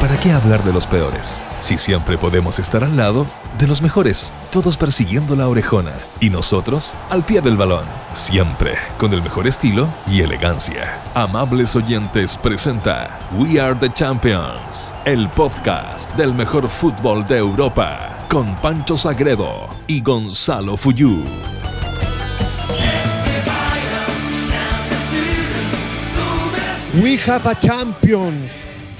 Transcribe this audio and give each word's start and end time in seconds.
¿para 0.00 0.16
qué 0.16 0.32
hablar 0.32 0.62
de 0.64 0.72
los 0.72 0.86
peores? 0.86 1.38
Si 1.60 1.76
siempre 1.76 2.16
podemos 2.16 2.58
estar 2.58 2.82
al 2.82 2.96
lado 2.96 3.26
de 3.58 3.66
los 3.66 3.82
mejores, 3.82 4.32
todos 4.50 4.78
persiguiendo 4.78 5.36
la 5.36 5.46
orejona 5.46 5.92
y 6.20 6.30
nosotros 6.30 6.94
al 7.10 7.22
pie 7.22 7.40
del 7.42 7.56
balón, 7.56 7.84
siempre 8.14 8.74
con 8.98 9.12
el 9.12 9.22
mejor 9.22 9.46
estilo 9.46 9.86
y 10.08 10.22
elegancia. 10.22 10.98
Amables 11.14 11.76
oyentes 11.76 12.36
presenta 12.38 13.18
We 13.36 13.60
Are 13.60 13.74
the 13.74 13.92
Champions, 13.92 14.92
el 15.04 15.28
podcast 15.28 16.14
del 16.16 16.32
mejor 16.32 16.68
fútbol 16.68 17.26
de 17.26 17.36
Europa, 17.38 18.16
con 18.28 18.56
Pancho 18.56 18.96
Sagredo 18.96 19.68
y 19.86 20.00
Gonzalo 20.00 20.76
Fuyú. 20.76 21.22
We 27.02 27.16
have 27.18 27.46
a 27.46 27.54
champion, 27.54 28.48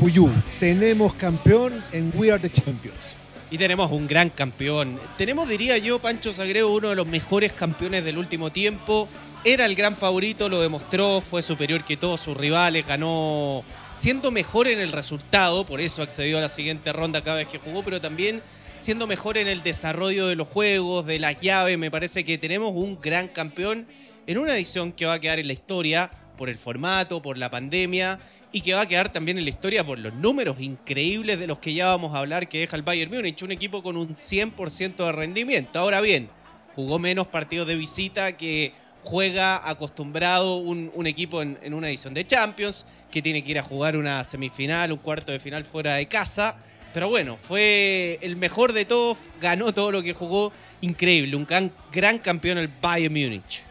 Fuyu. 0.00 0.30
Tenemos 0.58 1.12
campeón 1.12 1.84
en 1.92 2.10
We 2.14 2.32
Are 2.32 2.40
the 2.40 2.48
Champions. 2.48 3.18
Y 3.50 3.58
tenemos 3.58 3.90
un 3.92 4.06
gran 4.06 4.30
campeón. 4.30 4.98
Tenemos, 5.18 5.46
diría 5.46 5.76
yo, 5.76 5.98
Pancho 5.98 6.32
Sagreo, 6.32 6.72
uno 6.72 6.88
de 6.88 6.94
los 6.94 7.06
mejores 7.06 7.52
campeones 7.52 8.02
del 8.02 8.16
último 8.16 8.50
tiempo. 8.50 9.06
Era 9.44 9.66
el 9.66 9.74
gran 9.74 9.96
favorito, 9.96 10.48
lo 10.48 10.62
demostró, 10.62 11.20
fue 11.20 11.42
superior 11.42 11.84
que 11.84 11.98
todos 11.98 12.22
sus 12.22 12.34
rivales, 12.34 12.86
ganó 12.86 13.62
siendo 13.94 14.30
mejor 14.30 14.68
en 14.68 14.78
el 14.78 14.90
resultado, 14.90 15.66
por 15.66 15.82
eso 15.82 16.02
accedió 16.02 16.38
a 16.38 16.40
la 16.40 16.48
siguiente 16.48 16.94
ronda 16.94 17.22
cada 17.22 17.36
vez 17.36 17.48
que 17.48 17.58
jugó, 17.58 17.82
pero 17.82 18.00
también 18.00 18.40
siendo 18.78 19.06
mejor 19.06 19.36
en 19.36 19.48
el 19.48 19.62
desarrollo 19.62 20.28
de 20.28 20.34
los 20.34 20.48
juegos, 20.48 21.04
de 21.04 21.18
las 21.18 21.42
llaves. 21.42 21.76
Me 21.76 21.90
parece 21.90 22.24
que 22.24 22.38
tenemos 22.38 22.72
un 22.74 22.98
gran 23.02 23.28
campeón 23.28 23.86
en 24.26 24.38
una 24.38 24.54
edición 24.54 24.92
que 24.92 25.04
va 25.04 25.14
a 25.14 25.20
quedar 25.20 25.38
en 25.40 25.48
la 25.48 25.52
historia 25.52 26.10
por 26.40 26.48
el 26.48 26.56
formato, 26.56 27.20
por 27.20 27.36
la 27.36 27.50
pandemia 27.50 28.18
y 28.50 28.62
que 28.62 28.72
va 28.72 28.80
a 28.80 28.86
quedar 28.86 29.12
también 29.12 29.36
en 29.36 29.44
la 29.44 29.50
historia 29.50 29.84
por 29.84 29.98
los 29.98 30.14
números 30.14 30.58
increíbles 30.58 31.38
de 31.38 31.46
los 31.46 31.58
que 31.58 31.74
ya 31.74 31.88
vamos 31.88 32.14
a 32.14 32.18
hablar 32.20 32.48
que 32.48 32.60
deja 32.60 32.76
el 32.76 32.82
Bayern 32.82 33.14
Múnich, 33.14 33.42
un 33.42 33.52
equipo 33.52 33.82
con 33.82 33.98
un 33.98 34.08
100% 34.14 34.96
de 34.96 35.12
rendimiento. 35.12 35.78
Ahora 35.78 36.00
bien, 36.00 36.30
jugó 36.74 36.98
menos 36.98 37.26
partidos 37.26 37.68
de 37.68 37.76
visita 37.76 38.38
que 38.38 38.72
juega 39.02 39.68
acostumbrado 39.68 40.56
un, 40.56 41.06
equipo 41.06 41.42
en, 41.42 41.74
una 41.74 41.90
edición 41.90 42.14
de 42.14 42.26
Champions, 42.26 42.86
que 43.10 43.20
tiene 43.20 43.44
que 43.44 43.50
ir 43.50 43.58
a 43.58 43.62
jugar 43.62 43.98
una 43.98 44.24
semifinal, 44.24 44.92
un 44.92 44.98
cuarto 44.98 45.32
de 45.32 45.40
final 45.40 45.66
fuera 45.66 45.96
de 45.96 46.08
casa. 46.08 46.56
Pero 46.94 47.10
bueno, 47.10 47.36
fue 47.36 48.18
el 48.22 48.36
mejor 48.36 48.72
de 48.72 48.86
todos, 48.86 49.18
ganó 49.42 49.74
todo 49.74 49.92
lo 49.92 50.02
que 50.02 50.14
jugó, 50.14 50.54
increíble, 50.80 51.36
un 51.36 51.46
gran 51.92 52.18
campeón 52.18 52.56
el 52.56 52.68
Bayern 52.68 53.12
Múnich. 53.12 53.69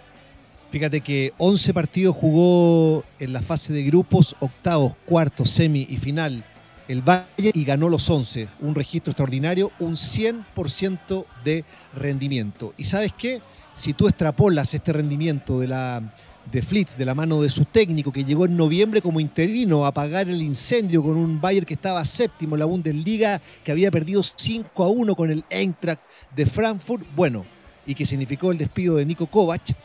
Fíjate 0.71 1.01
que 1.01 1.33
11 1.39 1.73
partidos 1.73 2.15
jugó 2.15 3.03
en 3.19 3.33
la 3.33 3.41
fase 3.41 3.73
de 3.73 3.83
grupos, 3.83 4.35
octavos, 4.39 4.95
cuartos, 5.05 5.49
semi 5.49 5.87
y 5.89 5.97
final 5.97 6.43
el 6.87 7.01
Valle 7.01 7.51
y 7.53 7.63
ganó 7.63 7.87
los 7.87 8.09
11. 8.09 8.47
Un 8.61 8.75
registro 8.75 9.11
extraordinario, 9.11 9.71
un 9.79 9.93
100% 9.93 11.25
de 11.43 11.63
rendimiento. 11.95 12.73
¿Y 12.77 12.83
sabes 12.83 13.13
qué? 13.17 13.41
Si 13.73 13.93
tú 13.93 14.07
extrapolas 14.07 14.73
este 14.73 14.91
rendimiento 14.91 15.59
de 15.59 15.67
la 15.67 16.13
de 16.51 16.61
Flitz 16.63 16.97
de 16.97 17.05
la 17.05 17.13
mano 17.13 17.43
de 17.43 17.49
su 17.49 17.65
técnico 17.65 18.11
que 18.11 18.25
llegó 18.25 18.45
en 18.45 18.57
noviembre 18.57 19.03
como 19.03 19.19
interino 19.19 19.85
a 19.85 19.89
apagar 19.89 20.27
el 20.27 20.41
incendio 20.41 21.03
con 21.03 21.15
un 21.15 21.39
Bayern 21.39 21.65
que 21.65 21.75
estaba 21.75 22.03
séptimo 22.03 22.55
en 22.55 22.59
la 22.59 22.65
Bundesliga, 22.65 23.39
que 23.63 23.71
había 23.71 23.91
perdido 23.91 24.23
5 24.23 24.83
a 24.83 24.87
1 24.87 25.15
con 25.15 25.29
el 25.29 25.43
Eintracht 25.51 26.01
de 26.35 26.47
Frankfurt, 26.47 27.05
bueno, 27.15 27.45
y 27.85 27.93
que 27.93 28.05
significó 28.05 28.51
el 28.51 28.57
despido 28.57 28.95
de 28.95 29.05
Nico 29.05 29.27
Kovac 29.27 29.75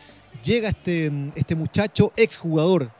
llega 0.42 0.70
este, 0.70 1.12
este 1.34 1.54
muchacho, 1.54 2.12
exjugador 2.16 2.90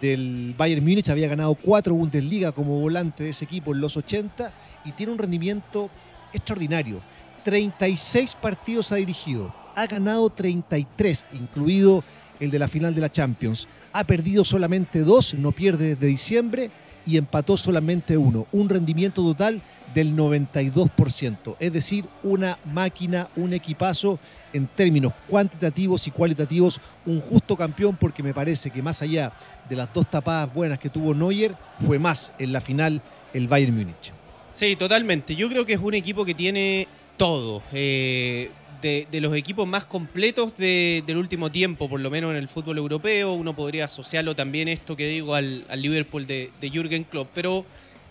del 0.00 0.54
Bayern 0.56 0.84
Múnich, 0.84 1.08
había 1.08 1.28
ganado 1.28 1.54
cuatro 1.54 1.94
Bundesliga 1.94 2.52
como 2.52 2.80
volante 2.80 3.24
de 3.24 3.30
ese 3.30 3.44
equipo 3.44 3.72
en 3.72 3.80
los 3.80 3.96
80 3.96 4.52
y 4.84 4.92
tiene 4.92 5.12
un 5.12 5.18
rendimiento 5.18 5.90
extraordinario. 6.32 7.00
36 7.44 8.36
partidos 8.40 8.92
ha 8.92 8.96
dirigido, 8.96 9.54
ha 9.74 9.86
ganado 9.86 10.30
33, 10.30 11.28
incluido 11.32 12.04
el 12.40 12.50
de 12.50 12.58
la 12.58 12.68
final 12.68 12.94
de 12.94 13.00
la 13.00 13.10
Champions. 13.10 13.68
Ha 13.92 14.04
perdido 14.04 14.44
solamente 14.44 15.00
dos, 15.00 15.34
no 15.34 15.52
pierde 15.52 15.94
desde 15.94 16.06
diciembre 16.06 16.70
y 17.06 17.16
empató 17.16 17.56
solamente 17.56 18.16
uno. 18.16 18.46
Un 18.52 18.68
rendimiento 18.68 19.22
total 19.22 19.62
del 19.94 20.16
92%. 20.16 21.56
Es 21.58 21.72
decir, 21.72 22.06
una 22.22 22.58
máquina, 22.64 23.28
un 23.36 23.52
equipazo 23.52 24.18
en 24.52 24.66
términos 24.66 25.12
cuantitativos 25.26 26.06
y 26.06 26.10
cualitativos, 26.10 26.80
un 27.06 27.20
justo 27.20 27.56
campeón 27.56 27.96
porque 28.00 28.22
me 28.22 28.34
parece 28.34 28.70
que 28.70 28.82
más 28.82 29.02
allá 29.02 29.32
de 29.68 29.76
las 29.76 29.92
dos 29.92 30.10
tapadas 30.10 30.52
buenas 30.52 30.78
que 30.78 30.88
tuvo 30.88 31.14
Neuer, 31.14 31.54
fue 31.86 31.98
más 31.98 32.32
en 32.38 32.52
la 32.52 32.60
final 32.60 33.02
el 33.34 33.48
Bayern 33.48 33.74
Múnich. 33.76 34.12
Sí, 34.50 34.76
totalmente. 34.76 35.36
Yo 35.36 35.48
creo 35.48 35.66
que 35.66 35.74
es 35.74 35.80
un 35.80 35.94
equipo 35.94 36.24
que 36.24 36.34
tiene 36.34 36.88
todo. 37.16 37.62
Eh, 37.72 38.50
de, 38.80 39.06
los 39.20 39.36
equipos 39.36 39.66
más 39.66 39.84
completos 39.84 40.56
de, 40.56 41.02
del 41.06 41.16
último 41.16 41.50
tiempo, 41.50 41.88
por 41.88 42.00
lo 42.00 42.10
menos 42.10 42.30
en 42.30 42.36
el 42.36 42.48
fútbol 42.48 42.78
europeo. 42.78 43.32
Uno 43.32 43.54
podría 43.54 43.86
asociarlo 43.86 44.36
también 44.36 44.68
esto 44.68 44.96
que 44.96 45.08
digo 45.08 45.34
al, 45.34 45.64
al 45.68 45.82
Liverpool 45.82 46.26
de, 46.26 46.50
de 46.60 46.70
Jürgen 46.70 47.04
Klopp. 47.04 47.28
Pero 47.34 47.64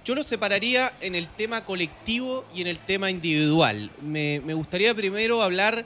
yo 0.08 0.16
lo 0.16 0.24
separaría 0.24 0.94
en 1.02 1.16
el 1.16 1.28
tema 1.28 1.66
colectivo 1.66 2.46
y 2.56 2.62
en 2.62 2.68
el 2.68 2.80
tema 2.80 3.12
individual. 3.12 3.92
Me, 4.02 4.40
gustaría 4.40 4.96
primero 4.96 5.42
hablar 5.42 5.86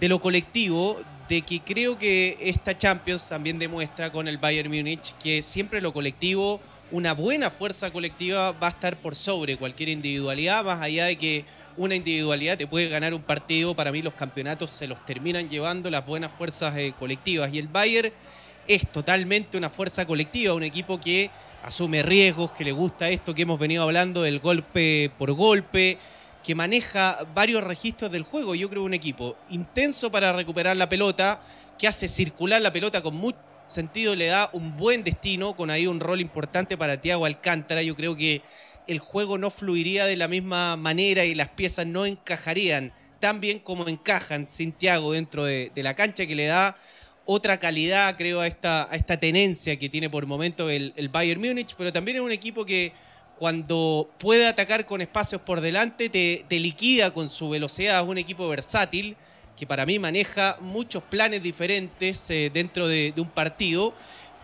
de 0.00 0.08
lo 0.08 0.20
colectivo, 0.20 1.00
de 1.28 1.42
que 1.42 1.60
creo 1.60 1.96
que 1.96 2.36
esta 2.40 2.76
Champions 2.76 3.28
también 3.28 3.60
demuestra 3.60 4.10
con 4.10 4.26
el 4.26 4.38
Bayern 4.38 4.68
Múnich 4.68 5.14
que 5.22 5.42
siempre 5.42 5.80
lo 5.80 5.92
colectivo, 5.92 6.60
una 6.90 7.14
buena 7.14 7.52
fuerza 7.52 7.92
colectiva 7.92 8.50
va 8.50 8.66
a 8.66 8.70
estar 8.70 8.96
por 8.96 9.14
sobre 9.14 9.56
cualquier 9.56 9.90
individualidad, 9.90 10.64
más 10.64 10.82
allá 10.82 11.06
de 11.06 11.16
que 11.16 11.44
una 11.76 11.94
individualidad 11.94 12.58
te 12.58 12.66
puede 12.66 12.88
ganar 12.88 13.14
un 13.14 13.22
partido, 13.22 13.76
para 13.76 13.92
mí 13.92 14.02
los 14.02 14.14
campeonatos 14.14 14.70
se 14.70 14.88
los 14.88 15.04
terminan 15.04 15.48
llevando 15.48 15.88
las 15.88 16.04
buenas 16.04 16.32
fuerzas 16.32 16.76
eh, 16.76 16.94
colectivas 16.98 17.54
y 17.54 17.60
el 17.60 17.68
Bayern 17.68 18.12
es 18.66 18.90
totalmente 18.90 19.56
una 19.56 19.70
fuerza 19.70 20.06
colectiva, 20.06 20.54
un 20.54 20.62
equipo 20.62 20.98
que 20.98 21.30
asume 21.62 22.02
riesgos, 22.02 22.52
que 22.52 22.64
le 22.64 22.72
gusta 22.72 23.08
esto 23.08 23.34
que 23.34 23.42
hemos 23.42 23.58
venido 23.58 23.82
hablando 23.82 24.22
del 24.22 24.40
golpe 24.40 25.10
por 25.18 25.32
golpe, 25.32 25.98
que 26.42 26.54
maneja 26.54 27.18
varios 27.34 27.62
registros 27.62 28.10
del 28.10 28.24
juego. 28.24 28.54
Yo 28.54 28.68
creo 28.68 28.82
un 28.82 28.94
equipo 28.94 29.36
intenso 29.50 30.10
para 30.10 30.32
recuperar 30.32 30.76
la 30.76 30.88
pelota, 30.88 31.40
que 31.78 31.88
hace 31.88 32.08
circular 32.08 32.60
la 32.60 32.72
pelota 32.72 33.02
con 33.02 33.14
mucho 33.14 33.38
sentido, 33.68 34.14
le 34.14 34.26
da 34.26 34.50
un 34.52 34.76
buen 34.76 35.04
destino, 35.04 35.56
con 35.56 35.70
ahí 35.70 35.86
un 35.86 36.00
rol 36.00 36.20
importante 36.20 36.76
para 36.76 37.00
Thiago 37.00 37.24
Alcántara. 37.24 37.82
Yo 37.82 37.96
creo 37.96 38.16
que 38.16 38.42
el 38.86 38.98
juego 38.98 39.38
no 39.38 39.50
fluiría 39.50 40.06
de 40.06 40.16
la 40.16 40.28
misma 40.28 40.76
manera 40.76 41.24
y 41.24 41.34
las 41.34 41.48
piezas 41.48 41.86
no 41.86 42.04
encajarían 42.04 42.92
tan 43.20 43.40
bien 43.40 43.60
como 43.60 43.88
encajan 43.88 44.48
sin 44.48 44.72
Thiago 44.72 45.12
dentro 45.12 45.44
de, 45.44 45.70
de 45.74 45.82
la 45.84 45.94
cancha, 45.94 46.26
que 46.26 46.34
le 46.34 46.46
da 46.46 46.76
otra 47.24 47.58
calidad, 47.58 48.16
creo, 48.16 48.40
a 48.40 48.46
esta, 48.46 48.90
a 48.90 48.96
esta 48.96 49.18
tenencia 49.18 49.78
que 49.78 49.88
tiene 49.88 50.10
por 50.10 50.26
momento 50.26 50.70
el, 50.70 50.92
el 50.96 51.08
Bayern 51.08 51.40
Múnich, 51.40 51.74
pero 51.76 51.92
también 51.92 52.16
es 52.16 52.22
un 52.22 52.32
equipo 52.32 52.64
que 52.64 52.92
cuando 53.38 54.08
puede 54.18 54.46
atacar 54.46 54.86
con 54.86 55.00
espacios 55.00 55.40
por 55.42 55.60
delante, 55.60 56.08
te, 56.08 56.44
te 56.48 56.60
liquida 56.60 57.12
con 57.12 57.28
su 57.28 57.50
velocidad, 57.50 58.02
es 58.02 58.08
un 58.08 58.18
equipo 58.18 58.48
versátil 58.48 59.16
que 59.56 59.66
para 59.66 59.86
mí 59.86 59.98
maneja 59.98 60.56
muchos 60.60 61.02
planes 61.02 61.42
diferentes 61.42 62.30
eh, 62.30 62.50
dentro 62.52 62.88
de, 62.88 63.12
de, 63.12 63.20
un 63.20 63.28
partido, 63.28 63.94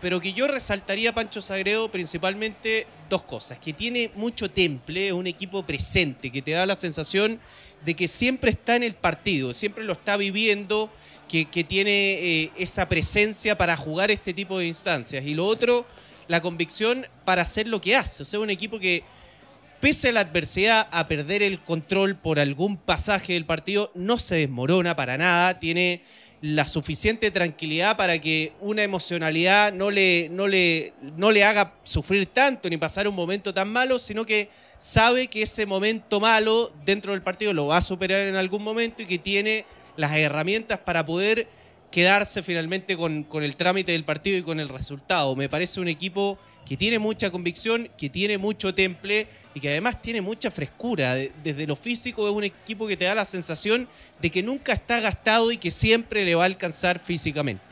pero 0.01 0.19
que 0.19 0.33
yo 0.33 0.47
resaltaría, 0.47 1.13
Pancho 1.13 1.41
Sagredo, 1.41 1.89
principalmente 1.91 2.87
dos 3.09 3.23
cosas, 3.23 3.57
que 3.59 3.73
tiene 3.73 4.11
mucho 4.15 4.49
temple, 4.49 5.07
es 5.07 5.13
un 5.13 5.27
equipo 5.27 5.63
presente, 5.63 6.31
que 6.31 6.41
te 6.41 6.51
da 6.51 6.65
la 6.65 6.75
sensación 6.75 7.39
de 7.85 7.95
que 7.95 8.07
siempre 8.07 8.51
está 8.51 8.75
en 8.75 8.83
el 8.83 8.95
partido, 8.95 9.53
siempre 9.53 9.83
lo 9.83 9.93
está 9.93 10.17
viviendo, 10.17 10.89
que, 11.29 11.63
tiene 11.63 11.91
eh, 11.91 12.51
esa 12.57 12.89
presencia 12.89 13.57
para 13.57 13.77
jugar 13.77 14.11
este 14.11 14.33
tipo 14.33 14.57
de 14.59 14.67
instancias. 14.67 15.23
Y 15.25 15.35
lo 15.35 15.45
otro, 15.45 15.85
la 16.27 16.41
convicción 16.41 17.05
para 17.23 17.43
hacer 17.43 17.67
lo 17.67 17.79
que 17.79 17.95
hace. 17.95 18.23
O 18.23 18.25
sea, 18.25 18.39
un 18.39 18.49
equipo 18.49 18.79
que, 18.79 19.03
pese 19.79 20.09
a 20.09 20.11
la 20.11 20.21
adversidad, 20.21 20.89
a 20.91 21.07
perder 21.07 21.43
el 21.43 21.59
control 21.59 22.15
por 22.15 22.39
algún 22.39 22.77
pasaje 22.77 23.33
del 23.33 23.45
partido, 23.45 23.91
no 23.93 24.17
se 24.17 24.35
desmorona 24.35 24.95
para 24.95 25.17
nada, 25.17 25.59
tiene 25.59 26.01
la 26.41 26.65
suficiente 26.65 27.31
tranquilidad 27.31 27.97
para 27.97 28.19
que 28.19 28.53
una 28.61 28.83
emocionalidad 28.83 29.73
no 29.73 29.91
le, 29.91 30.29
no, 30.31 30.47
le, 30.47 30.93
no 31.17 31.31
le 31.31 31.43
haga 31.43 31.75
sufrir 31.83 32.27
tanto 32.27 32.69
ni 32.69 32.77
pasar 32.77 33.07
un 33.07 33.15
momento 33.15 33.53
tan 33.53 33.69
malo, 33.69 33.99
sino 33.99 34.25
que 34.25 34.49
sabe 34.77 35.27
que 35.27 35.41
ese 35.41 35.65
momento 35.65 36.19
malo 36.19 36.71
dentro 36.85 37.11
del 37.11 37.21
partido 37.21 37.51
lo 37.53 37.67
va 37.67 37.77
a 37.77 37.81
superar 37.81 38.21
en 38.21 38.35
algún 38.35 38.63
momento 38.63 39.03
y 39.03 39.05
que 39.05 39.19
tiene 39.19 39.65
las 39.99 40.13
herramientas 40.13 40.79
para 40.79 41.05
poder 41.05 41.47
quedarse 41.91 42.43
finalmente 42.43 42.95
con, 42.95 43.23
con, 43.23 43.43
el 43.43 43.55
trámite 43.55 43.91
del 43.91 44.03
partido 44.03 44.37
y 44.37 44.43
con 44.43 44.59
el 44.59 44.69
resultado. 44.69 45.35
Me 45.35 45.49
parece 45.49 45.79
un 45.81 45.87
equipo 45.87 46.37
que 46.65 46.77
tiene 46.77 46.99
mucha 46.99 47.31
convicción, 47.31 47.89
que 47.97 48.09
tiene 48.09 48.37
mucho 48.37 48.73
temple 48.73 49.27
y 49.55 49.59
que 49.59 49.69
además 49.69 50.01
tiene 50.01 50.21
mucha 50.21 50.51
frescura. 50.51 51.15
Desde 51.15 51.67
lo 51.67 51.75
físico 51.75 52.27
es 52.29 52.33
un 52.33 52.43
equipo 52.43 52.87
que 52.87 52.95
te 52.95 53.05
da 53.05 53.15
la 53.15 53.25
sensación 53.25 53.89
de 54.21 54.29
que 54.29 54.43
nunca 54.43 54.73
está 54.73 54.99
gastado 54.99 55.51
y 55.51 55.57
que 55.57 55.71
siempre 55.71 56.23
le 56.25 56.35
va 56.35 56.43
a 56.43 56.45
alcanzar 56.45 56.99
físicamente. 56.99 57.63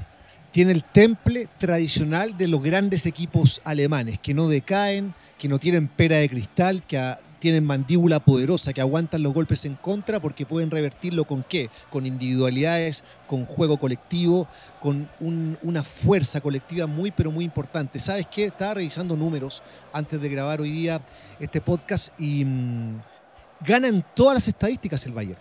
Tiene 0.51 0.71
el 0.71 0.83
temple 0.83 1.47
tradicional 1.59 2.35
de 2.37 2.47
los 2.47 2.63
grandes 2.63 3.05
equipos 3.05 3.61
alemanes, 3.63 4.17
que 4.19 4.33
no 4.33 4.47
decaen, 4.47 5.13
que 5.37 5.47
no 5.47 5.59
tienen 5.59 5.87
pera 5.87 6.17
de 6.17 6.27
cristal, 6.27 6.83
que 6.87 6.97
a- 6.97 7.19
tienen 7.39 7.63
mandíbula 7.65 8.19
poderosa, 8.19 8.73
que 8.73 8.81
aguantan 8.81 9.23
los 9.23 9.33
golpes 9.33 9.65
en 9.65 9.75
contra 9.75 10.19
porque 10.19 10.45
pueden 10.45 10.71
revertirlo 10.71 11.25
con 11.25 11.43
qué? 11.43 11.69
Con 11.89 12.05
individualidades, 12.05 13.03
con 13.27 13.45
juego 13.45 13.77
colectivo, 13.77 14.47
con 14.79 15.09
un- 15.19 15.57
una 15.61 15.83
fuerza 15.83 16.41
colectiva 16.41 16.87
muy 16.87 17.11
pero 17.11 17.31
muy 17.31 17.45
importante. 17.45 17.99
¿Sabes 17.99 18.27
qué? 18.27 18.45
Estaba 18.45 18.75
revisando 18.75 19.15
números 19.15 19.61
antes 19.93 20.19
de 20.21 20.29
grabar 20.29 20.61
hoy 20.61 20.71
día 20.71 21.01
este 21.39 21.61
podcast 21.61 22.09
y 22.19 22.43
mm, 22.45 23.01
ganan 23.65 24.05
todas 24.15 24.35
las 24.35 24.47
estadísticas 24.47 25.05
el 25.05 25.13
Bayern. 25.13 25.39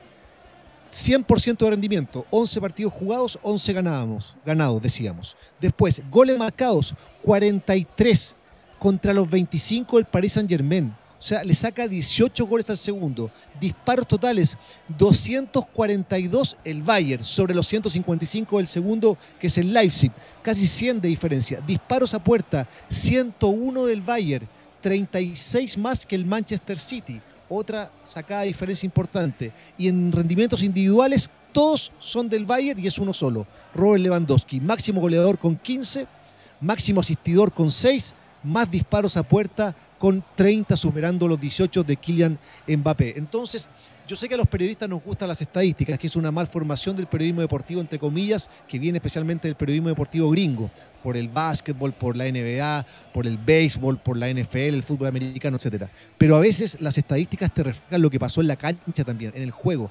100% 0.91 1.59
de 1.65 1.71
rendimiento, 1.71 2.25
11 2.31 2.61
partidos 2.61 2.93
jugados, 2.93 3.39
11 3.43 3.73
ganábamos, 3.73 4.37
ganados, 4.47 4.81
decíamos. 4.81 5.37
Después, 5.61 6.01
goles 6.11 6.39
marcados, 6.39 6.95
43 7.23 8.37
contra 8.79 9.13
los 9.13 9.29
25 9.29 9.97
del 9.97 10.07
Paris 10.07 10.33
Saint-Germain. 10.35 10.95
O 11.19 11.23
sea, 11.23 11.43
le 11.43 11.55
saca 11.55 11.89
18 11.89 12.47
goles 12.47 12.69
al 12.69 12.77
segundo. 12.77 13.31
Disparos 13.59 14.07
totales, 14.07 14.59
242 14.99 16.59
el 16.63 16.83
Bayern 16.83 17.25
sobre 17.25 17.55
los 17.55 17.67
155 17.67 18.59
del 18.59 18.67
segundo, 18.67 19.17
que 19.41 19.47
es 19.47 19.57
el 19.57 19.73
Leipzig. 19.73 20.13
Casi 20.43 20.67
100 20.67 21.01
de 21.01 21.09
diferencia. 21.09 21.61
Disparos 21.67 22.13
a 22.13 22.23
puerta, 22.23 22.69
101 22.89 23.87
del 23.87 24.03
Bayern, 24.03 24.47
36 24.83 25.79
más 25.79 26.05
que 26.05 26.17
el 26.17 26.27
Manchester 26.27 26.79
City. 26.79 27.21
Otra 27.49 27.91
sacada 28.05 28.43
de 28.43 28.49
diferencia 28.49 28.87
importante. 28.87 29.53
Y 29.79 29.89
en 29.89 30.13
rendimientos 30.13 30.63
individuales, 30.63 31.31
todos 31.53 31.93
son 31.99 32.29
del 32.29 32.45
Bayern 32.45 32.79
y 32.79 32.87
es 32.87 32.99
uno 32.99 33.15
solo. 33.15 33.47
Robert 33.75 34.03
Lewandowski, 34.03 34.61
máximo 34.61 35.01
goleador 35.01 35.39
con 35.39 35.57
15, 35.57 36.07
máximo 36.61 37.01
asistidor 37.01 37.53
con 37.53 37.71
6, 37.71 38.15
más 38.47 38.71
disparos 38.71 39.17
a 39.17 39.23
puerta 39.23 39.75
con 39.99 40.25
30, 40.35 40.77
superando 40.77 41.27
los 41.27 41.41
18 41.41 41.83
de 41.83 41.97
Kylian 41.97 42.39
Mbappé. 42.67 43.19
Entonces, 43.19 43.69
yo 44.07 44.15
sé 44.15 44.29
que 44.29 44.35
a 44.35 44.39
los 44.39 44.47
periodistas 44.47 44.89
nos 44.89 45.03
gustan 45.03 45.29
las 45.29 45.41
estadísticas, 45.41 45.99
que 45.99 46.07
es 46.07 46.15
una 46.15 46.31
malformación 46.31 46.95
del 46.95 47.07
periodismo 47.07 47.41
deportivo, 47.41 47.81
entre 47.81 47.99
comillas, 47.99 48.49
que 48.69 48.79
viene 48.79 48.99
especialmente 48.99 49.49
del 49.49 49.57
periodismo 49.57 49.89
deportivo 49.89 50.31
gringo, 50.31 50.71
por 51.03 51.17
el 51.17 51.29
básquetbol, 51.29 51.93
por 51.93 52.17
la 52.17 52.25
NBA, 52.25 52.87
por 53.13 53.27
el 53.27 53.37
béisbol, 53.37 53.99
por 53.99 54.17
la 54.17 54.29
NFL, 54.29 54.75
el 54.75 54.83
fútbol 54.83 55.09
americano, 55.09 55.57
etcétera. 55.57 55.91
Pero 56.19 56.37
a 56.37 56.41
veces 56.41 56.79
las 56.81 56.99
estadísticas 56.99 57.53
te 57.53 57.65
reflejan 57.65 58.01
lo 58.01 58.11
que 58.11 58.21
pasó 58.21 58.41
en 58.41 58.47
la 58.47 58.57
cancha 58.57 59.05
también, 59.05 59.33
en 59.35 59.43
el 59.43 59.51
juego. 59.51 59.91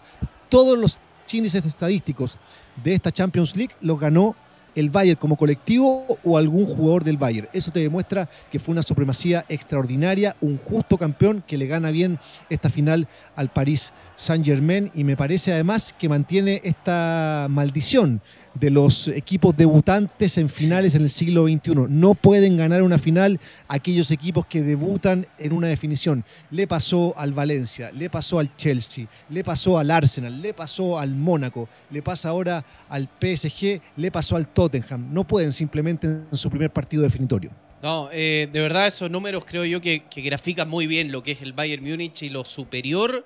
Todos 0.50 0.78
los 0.78 1.02
índices 1.34 1.66
estadísticos 1.66 2.40
de 2.82 2.94
esta 2.94 3.12
Champions 3.12 3.56
League 3.56 3.76
los 3.82 4.00
ganó 4.00 4.36
el 4.76 4.90
Bayern 4.90 5.20
como 5.20 5.38
colectivo 5.38 6.06
o 6.24 6.38
algún 6.38 6.66
jugador 6.66 7.04
del 7.04 7.18
Bayern. 7.18 7.48
Eso 7.54 7.72
te 7.72 7.80
demuestra 7.80 8.30
que 8.52 8.60
fue 8.60 8.74
una 8.74 8.84
supremacía 8.84 9.46
extraordinaria, 9.50 10.36
un 10.42 10.58
justo 10.58 10.98
campeón 10.98 11.44
que 11.48 11.58
le 11.58 11.68
gana 11.68 11.92
bien 11.92 12.20
esta 12.50 12.70
final 12.70 13.08
al 13.36 13.50
Paris 13.50 13.94
Saint-Germain 14.16 14.92
y 14.94 15.04
me 15.04 15.18
parece 15.18 15.54
además 15.54 15.96
que 15.98 16.10
mantiene 16.10 16.62
esta 16.64 17.48
maldición 17.50 18.22
de 18.56 18.70
los 18.70 19.10
equipos 19.10 19.56
debutantes 19.56 20.38
en 20.38 20.50
finales 20.50 20.96
en 20.96 21.04
el 21.04 21.10
siglo 21.10 21.48
XXI. 21.48 21.88
No 21.90 22.14
pueden 22.16 22.58
ganar 22.58 22.82
una 22.82 22.98
final 22.98 23.40
aquellos 23.68 24.12
equipos 24.12 24.46
que 24.46 24.64
debutan 24.64 25.28
en 25.38 25.54
una 25.54 25.68
definición. 25.68 26.24
Le 26.52 26.68
pasó 26.68 27.14
al 27.18 27.34
Valencia, 27.34 27.92
le 27.92 28.10
pasó 28.10 28.40
al 28.40 28.56
Chelsea, 28.56 29.08
le 29.30 29.44
pasó 29.44 29.78
al 29.78 29.92
Arsenal, 29.92 30.42
le 30.42 30.54
pasó 30.54 30.98
al 30.98 31.12
Mónaco, 31.12 31.70
le 31.92 32.02
pasa 32.02 32.30
ahora 32.30 32.66
al 32.90 33.08
PSG, 33.22 33.82
le 33.98 34.12
pasó 34.12 34.36
al 34.36 34.48
Tottenham. 34.48 35.14
No 35.14 35.26
pueden 35.26 35.52
simplemente 35.52 36.08
en 36.08 36.38
su 36.38 36.50
primer 36.50 36.72
partido 36.72 37.04
definitorio. 37.04 37.52
No, 37.84 38.10
eh, 38.12 38.50
de 38.52 38.62
verdad 38.62 38.88
esos 38.88 39.12
números 39.12 39.44
creo 39.46 39.66
yo 39.66 39.80
que, 39.80 40.06
que 40.10 40.22
grafican 40.22 40.68
muy 40.68 40.88
bien 40.88 41.12
lo 41.12 41.22
que 41.22 41.34
es 41.34 41.42
el 41.42 41.54
Bayern 41.54 41.84
Múnich 41.84 42.24
y 42.24 42.30
lo 42.30 42.44
superior 42.44 43.26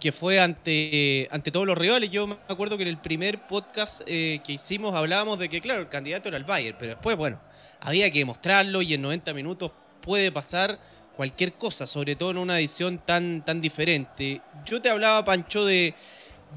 que 0.00 0.12
fue 0.12 0.40
ante, 0.40 1.28
ante 1.30 1.50
todos 1.50 1.66
los 1.66 1.76
rivales. 1.76 2.10
Yo 2.10 2.26
me 2.26 2.36
acuerdo 2.48 2.76
que 2.76 2.82
en 2.82 2.88
el 2.88 2.98
primer 2.98 3.46
podcast 3.46 4.00
eh, 4.06 4.40
que 4.44 4.54
hicimos 4.54 4.94
hablábamos 4.94 5.38
de 5.38 5.48
que, 5.48 5.60
claro, 5.60 5.82
el 5.82 5.88
candidato 5.88 6.28
era 6.28 6.38
el 6.38 6.44
Bayern, 6.44 6.76
pero 6.78 6.92
después, 6.92 7.16
bueno, 7.16 7.38
había 7.80 8.10
que 8.10 8.20
demostrarlo 8.20 8.80
y 8.82 8.94
en 8.94 9.02
90 9.02 9.34
minutos 9.34 9.70
puede 10.00 10.32
pasar 10.32 10.80
cualquier 11.16 11.52
cosa, 11.52 11.86
sobre 11.86 12.16
todo 12.16 12.30
en 12.30 12.38
una 12.38 12.58
edición 12.58 12.98
tan, 12.98 13.44
tan 13.44 13.60
diferente. 13.60 14.40
Yo 14.64 14.80
te 14.80 14.88
hablaba, 14.88 15.22
Pancho, 15.22 15.66
de, 15.66 15.94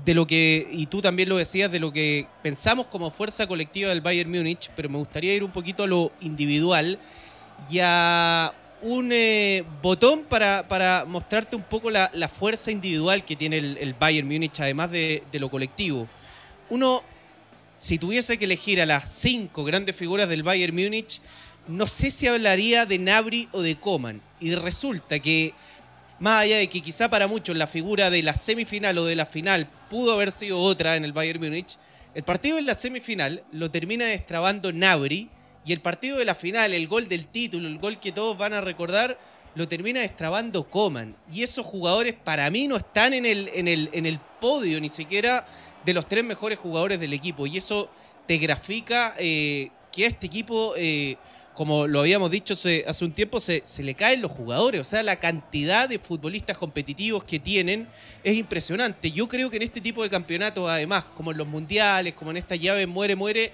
de 0.05 0.13
lo 0.13 0.25
que, 0.25 0.65
y 0.71 0.85
tú 0.85 1.01
también 1.01 1.27
lo 1.27 1.35
decías, 1.35 1.69
de 1.69 1.81
lo 1.81 1.91
que 1.91 2.27
pensamos 2.41 2.87
como 2.87 3.11
fuerza 3.11 3.45
colectiva 3.45 3.89
del 3.89 3.99
Bayern 3.99 4.31
Múnich, 4.31 4.71
pero 4.73 4.87
me 4.87 4.97
gustaría 4.97 5.35
ir 5.35 5.43
un 5.43 5.51
poquito 5.51 5.83
a 5.83 5.87
lo 5.87 6.13
individual 6.21 6.97
y 7.69 7.79
a 7.81 8.53
un 8.83 9.11
eh, 9.13 9.63
botón 9.81 10.25
para, 10.25 10.67
para 10.67 11.05
mostrarte 11.05 11.55
un 11.55 11.63
poco 11.63 11.89
la, 11.89 12.11
la 12.13 12.27
fuerza 12.27 12.69
individual 12.69 13.23
que 13.23 13.37
tiene 13.37 13.57
el, 13.57 13.77
el 13.79 13.93
Bayern 13.93 14.27
Múnich, 14.27 14.59
además 14.59 14.91
de, 14.91 15.23
de 15.31 15.39
lo 15.39 15.49
colectivo. 15.49 16.07
Uno, 16.69 17.01
si 17.79 17.97
tuviese 17.97 18.37
que 18.37 18.45
elegir 18.45 18.81
a 18.81 18.85
las 18.85 19.09
cinco 19.09 19.63
grandes 19.63 19.95
figuras 19.95 20.27
del 20.27 20.43
Bayern 20.43 20.75
Múnich, 20.75 21.21
no 21.67 21.87
sé 21.87 22.11
si 22.11 22.27
hablaría 22.27 22.85
de 22.85 22.99
Nabri 22.99 23.47
o 23.53 23.61
de 23.61 23.77
Coman. 23.77 24.21
Y 24.41 24.53
resulta 24.55 25.19
que, 25.19 25.53
más 26.19 26.41
allá 26.41 26.57
de 26.57 26.67
que 26.67 26.81
quizá 26.81 27.09
para 27.09 27.27
muchos 27.27 27.55
la 27.55 27.67
figura 27.67 28.09
de 28.09 28.21
la 28.21 28.33
semifinal 28.33 28.97
o 28.97 29.05
de 29.05 29.15
la 29.15 29.25
final 29.25 29.69
pudo 29.89 30.13
haber 30.13 30.33
sido 30.33 30.59
otra 30.59 30.97
en 30.97 31.05
el 31.05 31.13
Bayern 31.13 31.39
Múnich, 31.39 31.77
el 32.15 32.23
partido 32.23 32.57
en 32.57 32.65
la 32.65 32.75
semifinal 32.75 33.43
lo 33.53 33.71
termina 33.71 34.05
destrabando 34.05 34.73
Nabri 34.73 35.29
y 35.65 35.73
el 35.73 35.81
partido 35.81 36.17
de 36.17 36.25
la 36.25 36.35
final, 36.35 36.73
el 36.73 36.87
gol 36.87 37.07
del 37.07 37.27
título, 37.27 37.67
el 37.67 37.79
gol 37.79 37.99
que 37.99 38.11
todos 38.11 38.37
van 38.37 38.53
a 38.53 38.61
recordar, 38.61 39.17
lo 39.55 39.67
termina 39.67 40.01
destrabando 40.01 40.69
Coman. 40.69 41.15
Y 41.31 41.43
esos 41.43 41.65
jugadores 41.65 42.15
para 42.15 42.49
mí 42.49 42.67
no 42.67 42.75
están 42.75 43.13
en 43.13 43.25
el, 43.25 43.49
en 43.53 43.67
el, 43.67 43.89
en 43.93 44.05
el 44.05 44.19
podio 44.41 44.81
ni 44.81 44.89
siquiera 44.89 45.47
de 45.85 45.93
los 45.93 46.07
tres 46.07 46.23
mejores 46.23 46.59
jugadores 46.59 46.99
del 46.99 47.13
equipo. 47.13 47.47
Y 47.47 47.57
eso 47.57 47.89
te 48.27 48.37
grafica 48.37 49.13
eh, 49.19 49.69
que 49.91 50.05
a 50.05 50.07
este 50.07 50.25
equipo, 50.25 50.73
eh, 50.75 51.17
como 51.53 51.87
lo 51.87 51.99
habíamos 51.99 52.31
dicho 52.31 52.55
hace, 52.55 52.83
hace 52.87 53.05
un 53.05 53.13
tiempo, 53.13 53.39
se, 53.39 53.61
se, 53.65 53.83
le 53.83 53.93
caen 53.93 54.21
los 54.21 54.31
jugadores. 54.31 54.81
O 54.81 54.83
sea, 54.83 55.03
la 55.03 55.17
cantidad 55.17 55.87
de 55.87 55.99
futbolistas 55.99 56.57
competitivos 56.57 57.23
que 57.23 57.39
tienen 57.39 57.87
es 58.23 58.35
impresionante. 58.35 59.11
Yo 59.11 59.27
creo 59.27 59.49
que 59.49 59.57
en 59.57 59.63
este 59.63 59.81
tipo 59.81 60.03
de 60.03 60.09
campeonatos, 60.09 60.69
además, 60.69 61.05
como 61.15 61.31
en 61.31 61.37
los 61.37 61.47
mundiales, 61.47 62.13
como 62.15 62.31
en 62.31 62.37
esta 62.37 62.55
llave 62.55 62.87
muere, 62.87 63.15
muere, 63.15 63.53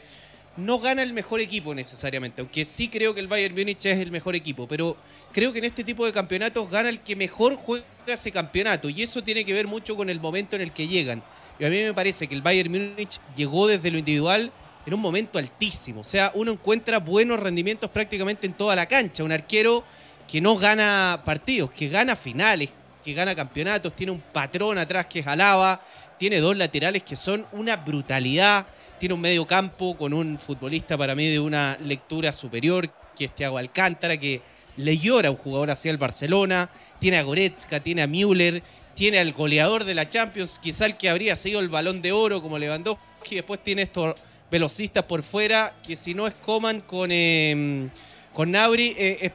no 0.58 0.80
gana 0.80 1.04
el 1.04 1.14
mejor 1.14 1.40
equipo 1.40 1.74
necesariamente, 1.74 2.42
aunque 2.42 2.66
sí 2.66 2.90
creo 2.90 3.14
que 3.14 3.22
el 3.22 3.28
Bayern 3.28 3.56
Múnich 3.56 3.86
es 3.86 4.00
el 4.00 4.12
mejor 4.12 4.36
equipo, 4.36 4.68
pero 4.68 4.98
creo 5.32 5.54
que 5.54 5.60
en 5.60 5.66
este 5.66 5.84
tipo 5.84 6.06
de 6.06 6.12
campeonatos 6.12 6.70
gana 6.70 6.90
el 6.90 7.00
que 7.00 7.16
mejor 7.16 7.56
juega 7.56 7.86
ese 8.08 8.32
campeonato 8.32 8.90
y 8.90 9.04
eso 9.04 9.24
tiene 9.24 9.46
que 9.46 9.54
ver 9.54 9.68
mucho 9.68 9.96
con 9.96 10.10
el 10.10 10.20
momento 10.20 10.56
en 10.56 10.64
el 10.64 10.72
que 10.72 10.88
llegan. 10.88 11.24
Y 11.60 11.66
a 11.66 11.70
mí 11.70 11.78
me 11.84 11.94
parece 11.94 12.28
que 12.28 12.36
el 12.36 12.42
Bayern 12.42 12.72
Múnich 12.72 13.20
llegó 13.36 13.68
desde 13.68 13.92
lo 13.92 13.98
individual 13.98 14.52
en 14.86 14.94
un 14.94 15.02
momento 15.02 15.38
altísimo, 15.38 16.02
o 16.02 16.04
sea, 16.04 16.32
uno 16.34 16.52
encuentra 16.54 17.00
buenos 17.00 17.40
rendimientos 17.40 17.90
prácticamente 17.92 18.48
en 18.48 18.54
toda 18.54 18.76
la 18.76 18.88
cancha, 18.88 19.24
un 19.24 19.32
arquero 19.32 19.84
que 20.28 20.42
no 20.42 20.56
gana 20.56 21.22
partidos, 21.26 21.72
que 21.72 21.90
gana 21.90 22.16
finales, 22.16 22.70
que 23.04 23.14
gana 23.14 23.36
campeonatos, 23.36 23.96
tiene 23.96 24.12
un 24.12 24.20
patrón 24.20 24.78
atrás 24.78 25.06
que 25.06 25.20
es 25.20 25.28
Alaba, 25.28 25.82
tiene 26.18 26.40
dos 26.40 26.58
laterales 26.58 27.04
que 27.04 27.16
son 27.16 27.46
una 27.52 27.78
brutalidad, 27.78 28.68
tiene 29.00 29.16
un 29.16 29.22
medio 29.22 29.48
campo 29.48 29.96
con 29.98 30.14
un 30.14 30.38
futbolista 30.38 30.98
para 30.98 31.16
mí 31.16 31.28
de 31.28 31.40
una 31.40 31.78
lectura 31.82 32.34
superior, 32.34 32.92
que 33.16 33.26
es 33.26 33.34
Thiago 33.34 33.58
Alcántara, 33.58 34.18
que 34.18 34.42
le 34.76 34.98
llora 34.98 35.30
a 35.30 35.32
un 35.32 35.38
jugador 35.38 35.72
hacia 35.72 35.90
el 35.90 35.98
Barcelona, 35.98 36.70
tiene 37.00 37.18
a 37.18 37.24
Goretzka, 37.24 37.80
tiene 37.80 38.02
a 38.02 38.08
Müller, 38.08 38.62
tiene 38.96 39.20
al 39.20 39.32
goleador 39.32 39.86
de 39.86 39.96
la 39.96 40.10
Champions, 40.10 40.60
quizá 40.60 40.86
el 40.86 40.98
que 40.98 41.10
habría 41.10 41.36
sido 41.36 41.62
el 41.62 41.70
balón 41.70 42.02
de 42.02 42.12
oro 42.12 42.42
como 42.42 42.60
Lewandowski, 42.60 43.36
después 43.36 43.64
tiene 43.64 43.84
estos 43.84 44.16
velocistas 44.52 45.04
por 45.04 45.24
fuera, 45.24 45.74
que 45.86 45.96
si 45.96 46.14
no 46.14 46.28
es 46.28 46.36
Coman 46.36 46.82
con... 46.82 47.10
Eh, 47.12 47.90
con 48.32 48.52
Nabri, 48.52 48.96
eh, 48.98 49.32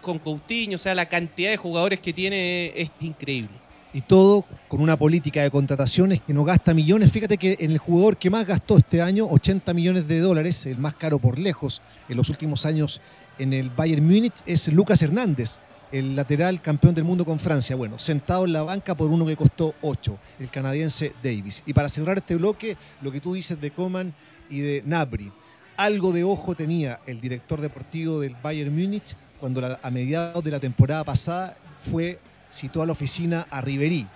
con 0.00 0.18
Coutinho, 0.18 0.74
o 0.74 0.78
sea, 0.78 0.94
la 0.94 1.08
cantidad 1.08 1.48
de 1.48 1.56
jugadores 1.56 2.00
que 2.00 2.12
tiene 2.12 2.72
es 2.76 2.90
increíble 3.00 3.65
y 3.96 4.02
todo 4.02 4.44
con 4.68 4.82
una 4.82 4.98
política 4.98 5.40
de 5.40 5.50
contrataciones 5.50 6.20
que 6.20 6.34
no 6.34 6.44
gasta 6.44 6.74
millones. 6.74 7.10
Fíjate 7.10 7.38
que 7.38 7.56
en 7.60 7.70
el 7.70 7.78
jugador 7.78 8.18
que 8.18 8.28
más 8.28 8.46
gastó 8.46 8.76
este 8.76 9.00
año, 9.00 9.26
80 9.26 9.72
millones 9.72 10.06
de 10.06 10.20
dólares, 10.20 10.66
el 10.66 10.76
más 10.76 10.94
caro 10.96 11.18
por 11.18 11.38
lejos 11.38 11.80
en 12.10 12.18
los 12.18 12.28
últimos 12.28 12.66
años 12.66 13.00
en 13.38 13.54
el 13.54 13.70
Bayern 13.70 14.04
Múnich, 14.04 14.34
es 14.44 14.68
Lucas 14.68 15.00
Hernández, 15.00 15.60
el 15.92 16.14
lateral 16.14 16.60
campeón 16.60 16.94
del 16.94 17.04
mundo 17.04 17.24
con 17.24 17.38
Francia. 17.38 17.74
Bueno, 17.74 17.98
sentado 17.98 18.44
en 18.44 18.52
la 18.52 18.64
banca 18.64 18.94
por 18.94 19.10
uno 19.10 19.24
que 19.24 19.34
costó 19.34 19.74
8, 19.80 20.18
el 20.40 20.50
canadiense 20.50 21.14
Davis. 21.22 21.62
Y 21.64 21.72
para 21.72 21.88
cerrar 21.88 22.18
este 22.18 22.34
bloque, 22.34 22.76
lo 23.00 23.10
que 23.10 23.22
tú 23.22 23.32
dices 23.32 23.58
de 23.58 23.70
Coman 23.70 24.12
y 24.50 24.60
de 24.60 24.82
Nabri. 24.84 25.32
Algo 25.78 26.12
de 26.12 26.22
ojo 26.22 26.54
tenía 26.54 27.00
el 27.06 27.22
director 27.22 27.62
deportivo 27.62 28.20
del 28.20 28.36
Bayern 28.42 28.74
Múnich 28.74 29.16
cuando 29.40 29.78
a 29.82 29.90
mediados 29.90 30.44
de 30.44 30.50
la 30.50 30.60
temporada 30.60 31.02
pasada 31.02 31.56
fue 31.80 32.18
citó 32.50 32.82
a 32.82 32.86
la 32.86 32.92
oficina 32.92 33.46
a 33.50 33.60
Riverí 33.60 34.06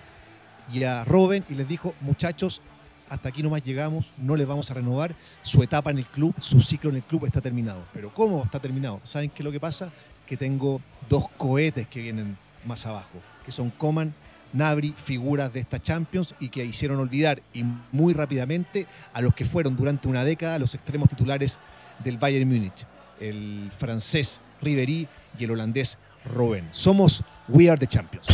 y 0.73 0.83
a 0.83 1.03
Robben 1.05 1.43
y 1.49 1.55
les 1.55 1.67
dijo, 1.67 1.93
muchachos, 2.01 2.61
hasta 3.09 3.29
aquí 3.29 3.43
nomás 3.43 3.63
llegamos, 3.63 4.13
no 4.17 4.35
les 4.35 4.47
vamos 4.47 4.71
a 4.71 4.73
renovar, 4.73 5.15
su 5.41 5.61
etapa 5.63 5.91
en 5.91 5.97
el 5.97 6.05
club, 6.05 6.33
su 6.39 6.61
ciclo 6.61 6.89
en 6.89 6.97
el 6.97 7.03
club 7.03 7.25
está 7.25 7.41
terminado. 7.41 7.83
Pero 7.93 8.13
¿cómo 8.13 8.43
está 8.43 8.59
terminado? 8.59 9.01
¿Saben 9.03 9.29
qué 9.29 9.43
es 9.43 9.45
lo 9.45 9.51
que 9.51 9.59
pasa? 9.59 9.91
que 10.31 10.37
tengo 10.37 10.79
dos 11.09 11.25
cohetes 11.35 11.87
que 11.87 11.99
vienen 11.99 12.37
más 12.63 12.85
abajo, 12.85 13.19
que 13.45 13.51
son 13.51 13.69
Coman, 13.69 14.13
Nabri, 14.53 14.93
figuras 14.95 15.51
de 15.51 15.59
esta 15.59 15.77
Champions 15.81 16.35
y 16.39 16.47
que 16.47 16.63
hicieron 16.63 16.99
olvidar 16.99 17.41
y 17.53 17.65
muy 17.91 18.13
rápidamente 18.13 18.87
a 19.11 19.19
los 19.19 19.33
que 19.33 19.43
fueron 19.43 19.75
durante 19.75 20.07
una 20.07 20.23
década 20.23 20.57
los 20.57 20.73
extremos 20.73 21.09
titulares 21.09 21.59
del 22.01 22.17
Bayern 22.17 22.47
Múnich, 22.47 22.85
el 23.19 23.69
francés 23.77 24.39
Ribery 24.61 25.09
y 25.37 25.43
el 25.43 25.51
holandés 25.51 25.97
Robben. 26.23 26.69
Somos 26.71 27.25
We 27.53 27.69
Are 27.69 27.77
the 27.77 27.85
Champions. 27.85 28.27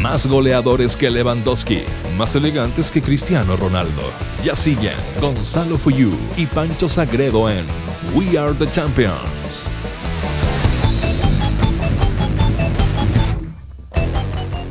Más 0.00 0.28
goleadores 0.28 0.94
que 0.94 1.10
Lewandowski, 1.10 1.80
más 2.16 2.36
elegantes 2.36 2.88
que 2.88 3.02
Cristiano 3.02 3.56
Ronaldo. 3.56 4.02
Ya 4.44 4.54
siguen 4.54 4.94
Gonzalo 5.20 5.76
Fuyú 5.76 6.16
y 6.36 6.46
Pancho 6.46 6.88
Sagredo 6.88 7.50
en 7.50 7.64
We 8.14 8.38
Are 8.38 8.54
the 8.54 8.66
Champions. 8.70 9.66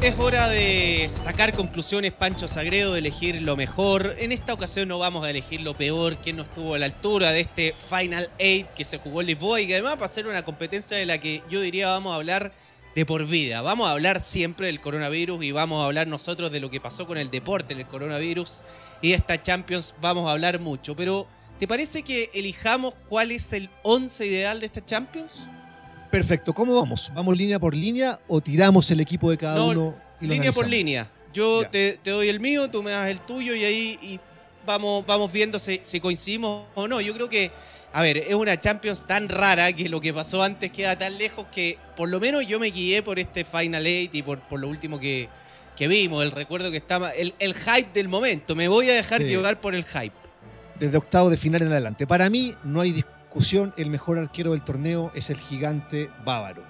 Es 0.02 0.18
hora 0.18 0.48
de 0.48 1.10
sacar 1.10 1.52
conclusiones, 1.54 2.14
Pancho 2.14 2.48
Sagredo, 2.48 2.94
de 2.94 3.00
elegir 3.00 3.42
lo 3.42 3.58
mejor. 3.58 4.16
En 4.20 4.32
esta 4.32 4.54
ocasión 4.54 4.88
no 4.88 5.00
vamos 5.00 5.26
a 5.26 5.30
elegir 5.30 5.60
lo 5.60 5.74
peor, 5.76 6.20
quien 6.20 6.38
no 6.38 6.44
estuvo 6.44 6.76
a 6.76 6.80
la 6.80 6.86
altura 6.86 7.32
de 7.32 7.42
este 7.42 7.76
Final 7.90 8.30
Eight 8.38 8.68
que 8.76 8.86
se 8.86 8.98
jugó 8.98 9.20
en 9.20 9.28
Lisboa 9.28 9.60
y 9.60 9.68
que 9.68 9.74
además 9.74 9.98
va 10.00 10.06
a 10.06 10.10
ser 10.10 10.28
una 10.28 10.46
competencia 10.46 10.96
de 10.96 11.06
la 11.06 11.18
que 11.18 11.44
yo 11.50 11.60
diría 11.60 11.90
vamos 11.90 12.14
a 12.14 12.16
hablar 12.16 12.54
de 12.98 13.06
por 13.06 13.28
vida. 13.28 13.62
Vamos 13.62 13.88
a 13.88 13.92
hablar 13.92 14.22
siempre 14.22 14.66
del 14.66 14.82
coronavirus 14.82 15.44
y 15.44 15.52
vamos 15.52 15.84
a 15.84 15.86
hablar 15.86 16.08
nosotros 16.08 16.52
de 16.52 16.60
lo 16.60 16.72
que 16.72 16.82
pasó 16.82 17.06
con 17.06 17.20
el 17.20 17.30
deporte 17.30 17.76
en 17.76 17.82
el 17.82 17.86
coronavirus 17.86 18.64
y 19.04 19.12
esta 19.14 19.40
Champions 19.40 19.94
vamos 20.02 20.28
a 20.28 20.32
hablar 20.32 20.60
mucho. 20.60 20.96
Pero, 20.96 21.28
¿te 21.60 21.68
parece 21.68 22.02
que 22.02 22.32
elijamos 22.34 22.96
cuál 23.08 23.30
es 23.30 23.54
el 23.54 23.70
11 23.84 24.26
ideal 24.26 24.60
de 24.60 24.66
esta 24.66 24.84
Champions? 24.84 25.48
Perfecto, 26.10 26.56
¿cómo 26.56 26.74
vamos? 26.74 27.12
¿Vamos 27.14 27.38
línea 27.38 27.60
por 27.60 27.76
línea 27.76 28.20
o 28.28 28.42
tiramos 28.42 28.90
el 28.90 29.00
equipo 29.00 29.30
de 29.30 29.38
cada 29.38 29.58
No, 29.58 29.68
uno? 29.68 29.96
y 30.20 30.26
lo 30.26 30.34
línea 30.34 30.52
por 30.52 30.68
línea. 30.68 31.08
Yo 31.32 31.70
te, 31.70 32.00
te 32.02 32.10
doy 32.10 32.30
el 32.30 32.40
mío, 32.40 32.68
tú 32.68 32.82
me 32.82 32.90
das 32.90 33.12
el 33.12 33.22
tuyo 33.22 33.54
y 33.54 33.64
ahí 33.64 34.00
y 34.02 34.20
vamos, 34.66 35.06
vamos 35.06 35.32
viendo 35.32 35.60
si, 35.60 35.82
si 35.84 36.00
coincidimos 36.00 36.66
o 36.74 36.88
no. 36.88 37.00
Yo 37.00 37.14
creo 37.14 37.30
que, 37.30 37.52
a 37.98 38.02
ver, 38.04 38.18
es 38.18 38.36
una 38.36 38.60
Champions 38.60 39.08
tan 39.08 39.28
rara 39.28 39.74
que 39.74 39.90
lo 39.90 40.00
que 40.00 40.14
pasó 40.14 40.44
antes 40.44 40.72
queda 40.72 40.96
tan 40.98 41.18
lejos 41.18 41.48
que 41.52 41.80
por 41.96 42.10
lo 42.10 42.20
menos 42.20 42.46
yo 42.46 42.60
me 42.60 42.68
guié 42.68 43.02
por 43.02 43.18
este 43.18 43.44
Final 43.44 43.88
Eight 43.88 44.14
y 44.14 44.22
por, 44.22 44.40
por 44.42 44.60
lo 44.60 44.68
último 44.70 45.00
que, 45.00 45.30
que 45.76 45.88
vimos, 45.88 46.24
el 46.24 46.30
recuerdo 46.32 46.70
que 46.70 46.78
estaba, 46.78 47.10
el, 47.10 47.34
el 47.40 47.56
hype 47.56 47.90
del 47.94 48.08
momento. 48.08 48.56
Me 48.56 48.68
voy 48.68 48.88
a 48.92 48.94
dejar 48.94 49.22
Sí. 49.24 49.28
llevar 49.30 49.60
por 49.60 49.74
el 49.74 49.84
hype. 49.84 50.14
Desde 50.80 50.96
octavo 50.96 51.32
de 51.32 51.38
final 51.38 51.64
en 51.64 51.70
adelante. 51.72 52.06
Para 52.06 52.30
mí 52.30 52.54
no 52.64 52.82
hay 52.82 52.92
discusión, 52.92 53.74
el 53.78 53.90
mejor 53.90 54.20
arquero 54.20 54.52
del 54.52 54.64
torneo 54.64 55.12
es 55.16 55.32
el 55.32 55.38
gigante 55.40 56.12
bávaro. 56.24 56.64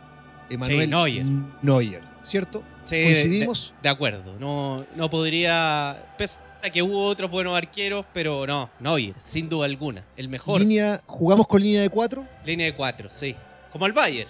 Emanuel 0.49 0.89
Neuer. 0.89 1.25
Neuer, 1.61 2.03
¿cierto? 2.23 2.63
Sí, 2.85 3.03
¿Coincidimos? 3.03 3.73
De, 3.81 3.83
de 3.83 3.89
acuerdo. 3.89 4.39
No, 4.39 4.85
no 4.95 5.09
podría. 5.09 6.05
Pese 6.17 6.39
que 6.69 6.81
hubo 6.81 7.05
otros 7.05 7.29
buenos 7.31 7.55
arqueros, 7.57 8.05
pero 8.13 8.45
no, 8.47 8.69
Neuer, 8.79 9.13
sin 9.17 9.49
duda 9.49 9.65
alguna. 9.65 10.05
El 10.15 10.29
mejor. 10.29 10.61
Línea, 10.61 11.01
¿Jugamos 11.05 11.47
con 11.47 11.61
línea 11.61 11.81
de 11.81 11.89
cuatro? 11.89 12.27
Línea 12.45 12.65
de 12.67 12.75
cuatro, 12.75 13.09
sí. 13.09 13.35
Como 13.71 13.85
al 13.85 13.93
Bayern. 13.93 14.29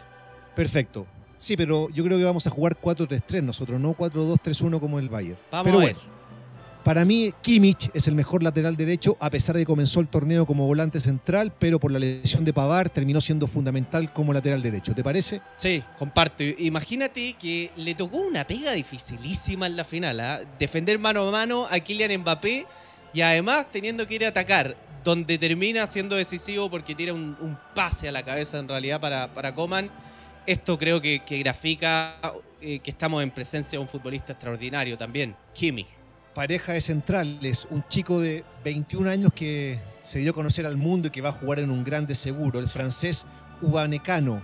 Perfecto. 0.56 1.06
Sí, 1.38 1.56
pero 1.56 1.89
yo 1.89 2.03
creo 2.03 2.17
que 2.17 2.24
vamos 2.24 2.48
a 2.48 2.50
jugar 2.50 2.75
4-3-3 2.82 3.44
nosotros, 3.44 3.79
no 3.79 3.94
4-2-3-1 3.96 4.79
como 4.79 4.98
el 4.98 5.08
Bayern. 5.10 5.38
Vamos 5.51 5.65
pero 5.65 5.77
a 5.79 5.86
ver. 5.86 5.94
bueno, 5.96 6.17
para 6.88 7.03
mí 7.03 7.34
Kimmich 7.41 7.89
es 7.94 8.08
el 8.08 8.15
mejor 8.15 8.44
lateral 8.44 8.77
derecho, 8.77 9.17
a 9.20 9.29
pesar 9.29 9.58
de 9.58 9.63
que 9.63 9.65
comenzó 9.65 10.00
el 10.00 10.08
torneo 10.08 10.46
como 10.46 10.65
volante 10.65 11.01
central, 11.01 11.51
pero 11.60 11.82
por 11.82 11.91
la 11.91 12.00
lesión 12.00 12.46
de 12.46 12.53
Pavar 12.53 12.89
terminó 12.89 13.20
siendo 13.20 13.46
fundamental 13.46 14.13
como 14.13 14.32
lateral 14.32 14.62
derecho. 14.62 14.96
¿Te 14.96 15.03
parece? 15.03 15.41
Sí, 15.58 15.84
comparto. 16.00 16.46
Imagínate 16.46 17.34
que 17.34 17.72
le 17.75 17.94
tocó 17.94 18.20
una 18.20 18.48
pega 18.48 18.72
dificilísima 18.72 19.67
en 19.67 19.75
la 19.75 19.84
final. 19.84 20.22
¿ah? 20.22 20.39
Defender 20.58 20.98
mano 20.98 21.27
a 21.27 21.32
mano 21.32 21.67
a 21.70 21.77
Kylian 21.77 22.22
Mbappé 22.22 22.65
y 23.13 23.20
además 23.20 23.65
teniendo 23.70 24.08
que 24.08 24.15
ir 24.15 24.24
a 24.24 24.29
atacar, 24.29 24.77
donde 25.03 25.38
termina 25.38 25.88
siendo 25.88 26.15
decisivo 26.15 26.70
porque 26.70 26.96
tira 26.96 27.13
un, 27.13 27.60
pase 27.75 28.08
a 28.08 28.13
la 28.13 28.24
cabeza 28.24 28.60
en 28.60 28.70
realidad 28.70 29.01
para, 29.01 29.34
para 29.34 29.53
Coman. 29.53 29.91
Esto 30.46 30.79
creo 30.79 31.01
que, 31.01 31.20
que 31.20 31.39
grafica 31.39 32.15
eh, 32.62 32.79
que 32.79 32.91
estamos 32.91 33.22
en 33.24 33.32
presencia 33.32 33.77
de 33.77 33.84
un 33.84 33.89
futbolista 33.89 34.32
extraordinario 34.32 34.98
también, 34.98 35.36
Kimmich. 35.53 36.07
Pareja 36.38 36.74
de 36.74 36.82
centrales, 36.82 37.67
un 37.72 37.84
chico 37.88 38.22
de 38.22 38.44
21 38.63 39.10
años 39.10 39.32
que 39.34 39.79
se 40.03 40.20
dio 40.20 40.29
a 40.29 40.34
conocer 40.36 40.67
al 40.67 40.77
mundo 40.77 41.08
y 41.08 41.12
que 41.12 41.20
va 41.20 41.29
a 41.29 41.32
jugar 41.32 41.58
en 41.58 41.72
un 41.72 41.84
grande 41.84 42.13
seguro, 42.13 42.60
el 42.60 42.67
francés 42.67 43.25
Ubanecano, 43.60 44.44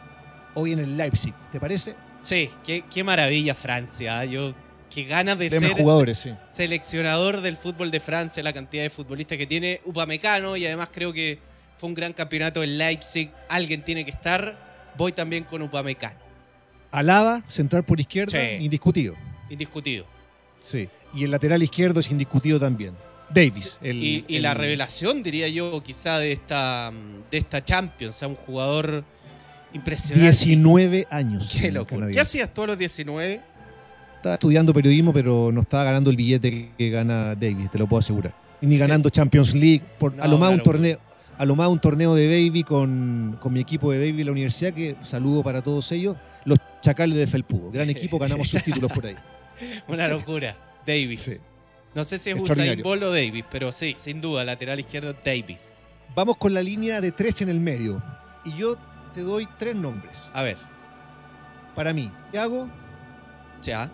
hoy 0.55 0.71
en 0.71 0.79
el 0.79 0.97
Leipzig. 0.97 1.35
¿Te 1.51 1.59
parece? 1.59 1.93
Sí, 2.23 2.49
qué, 2.65 2.83
qué 2.91 3.03
maravilla 3.03 3.53
Francia. 3.53 4.17
¿ah? 4.17 4.25
Yo, 4.25 4.55
qué 4.89 5.03
ganas 5.03 5.37
de 5.37 5.51
Temas 5.51 5.69
ser 5.69 5.81
jugadores, 5.83 6.17
sí. 6.17 6.33
seleccionador 6.47 7.41
del 7.41 7.57
fútbol 7.57 7.91
de 7.91 7.99
Francia, 7.99 8.41
la 8.41 8.53
cantidad 8.53 8.81
de 8.81 8.89
futbolistas 8.89 9.37
que 9.37 9.45
tiene 9.45 9.79
Upamecano 9.85 10.57
y 10.57 10.65
además 10.65 10.89
creo 10.91 11.13
que 11.13 11.37
fue 11.77 11.89
un 11.89 11.93
gran 11.93 12.13
campeonato 12.13 12.63
en 12.63 12.79
Leipzig. 12.79 13.29
Alguien 13.49 13.83
tiene 13.83 14.03
que 14.03 14.09
estar. 14.09 14.57
Voy 14.97 15.11
también 15.11 15.43
con 15.43 15.61
Upamecano, 15.61 16.17
Alaba, 16.89 17.43
central 17.47 17.83
por 17.85 17.99
izquierda, 17.99 18.31
Sí. 18.31 18.63
indiscutido. 18.65 19.13
indiscutido. 19.51 20.07
Sí. 20.63 20.89
Y 21.13 21.23
el 21.25 21.31
lateral 21.31 21.61
izquierdo 21.63 21.99
es 21.99 22.09
indiscutido 22.11 22.59
también. 22.59 22.93
Davis. 23.29 23.79
Sí, 23.81 23.89
el- 23.89 24.03
y 24.03 24.25
y 24.27 24.35
el- 24.37 24.43
la 24.43 24.53
revelación, 24.53 25.23
diría 25.23 25.47
yo, 25.47 25.81
quizá 25.83 26.19
de 26.19 26.31
esta, 26.31 26.91
de 27.31 27.37
esta 27.37 27.63
Champions, 27.63 28.15
o 28.15 28.19
sea, 28.19 28.27
un 28.27 28.35
jugador 28.35 29.03
impresionante. 29.73 30.23
19 30.29 31.07
años. 31.09 31.51
Qué 31.59 31.71
locura. 31.71 32.07
¿Qué 32.09 32.19
hacías 32.19 32.53
tú 32.53 32.63
a 32.63 32.67
los 32.67 32.77
19? 32.77 33.41
Estaba 34.17 34.35
estudiando 34.35 34.73
periodismo, 34.73 35.11
pero 35.13 35.51
no 35.51 35.61
estaba 35.61 35.83
ganando 35.83 36.09
el 36.09 36.15
billete 36.15 36.71
que 36.77 36.89
gana 36.89 37.35
Davis, 37.35 37.69
te 37.69 37.77
lo 37.77 37.87
puedo 37.87 37.99
asegurar. 37.99 38.33
Ni 38.61 38.75
Sí. 38.75 38.79
ganando 38.79 39.09
Champions 39.09 39.53
League. 39.53 39.81
Por, 39.99 40.13
a 40.19 40.27
lo 40.27 40.37
más 40.37 40.51
un 40.51 40.63
torneo. 40.63 40.97
A 41.37 41.45
lo 41.45 41.55
más 41.55 41.67
un 41.67 41.79
torneo 41.79 42.13
de 42.13 42.27
baby 42.27 42.63
con, 42.63 43.37
con 43.41 43.51
mi 43.51 43.59
equipo 43.59 43.91
de 43.91 43.97
baby 43.97 44.21
en 44.21 44.25
la 44.27 44.31
universidad, 44.31 44.71
que 44.71 44.95
saludo 45.01 45.41
para 45.43 45.61
todos 45.63 45.91
ellos, 45.91 46.15
los 46.45 46.59
Chacales 46.79 47.17
de 47.17 47.25
Felpudo. 47.25 47.71
Gran 47.71 47.89
equipo, 47.89 48.19
ganamos 48.19 48.47
sus 48.47 48.63
títulos 48.63 48.91
por 48.93 49.07
ahí. 49.07 49.15
Una 49.87 50.07
locura. 50.07 50.55
Davis. 50.85 51.21
Sí. 51.21 51.37
No 51.93 52.03
sé 52.03 52.17
si 52.17 52.31
es 52.31 52.39
Usain. 52.39 52.81
Bolt 52.81 53.03
o 53.03 53.09
Davis, 53.11 53.43
pero 53.51 53.71
sí, 53.71 53.93
sin 53.95 54.19
duda, 54.19 54.43
lateral 54.43 54.79
izquierdo 54.79 55.13
Davis. 55.23 55.93
Vamos 56.15 56.37
con 56.37 56.53
la 56.53 56.61
línea 56.61 57.01
de 57.01 57.11
tres 57.11 57.41
en 57.41 57.49
el 57.49 57.59
medio. 57.59 58.01
Y 58.45 58.55
yo 58.57 58.77
te 59.13 59.21
doy 59.21 59.47
tres 59.57 59.75
nombres. 59.75 60.29
A 60.33 60.41
ver, 60.43 60.57
Para 61.75 61.91
mí, 61.93 62.11
Thiago, 62.31 62.69
ya. 63.61 63.89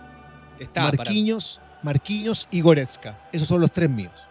Está 0.59 0.85
para- 0.91 0.97
Marquinhos, 0.97 1.61
Marquinhos 1.81 2.47
y 2.51 2.59
Goretzka. 2.61 3.17
Esos 3.31 3.47
son 3.47 3.61
los 3.61 3.71
tres 3.71 3.89
míos. 3.89 4.27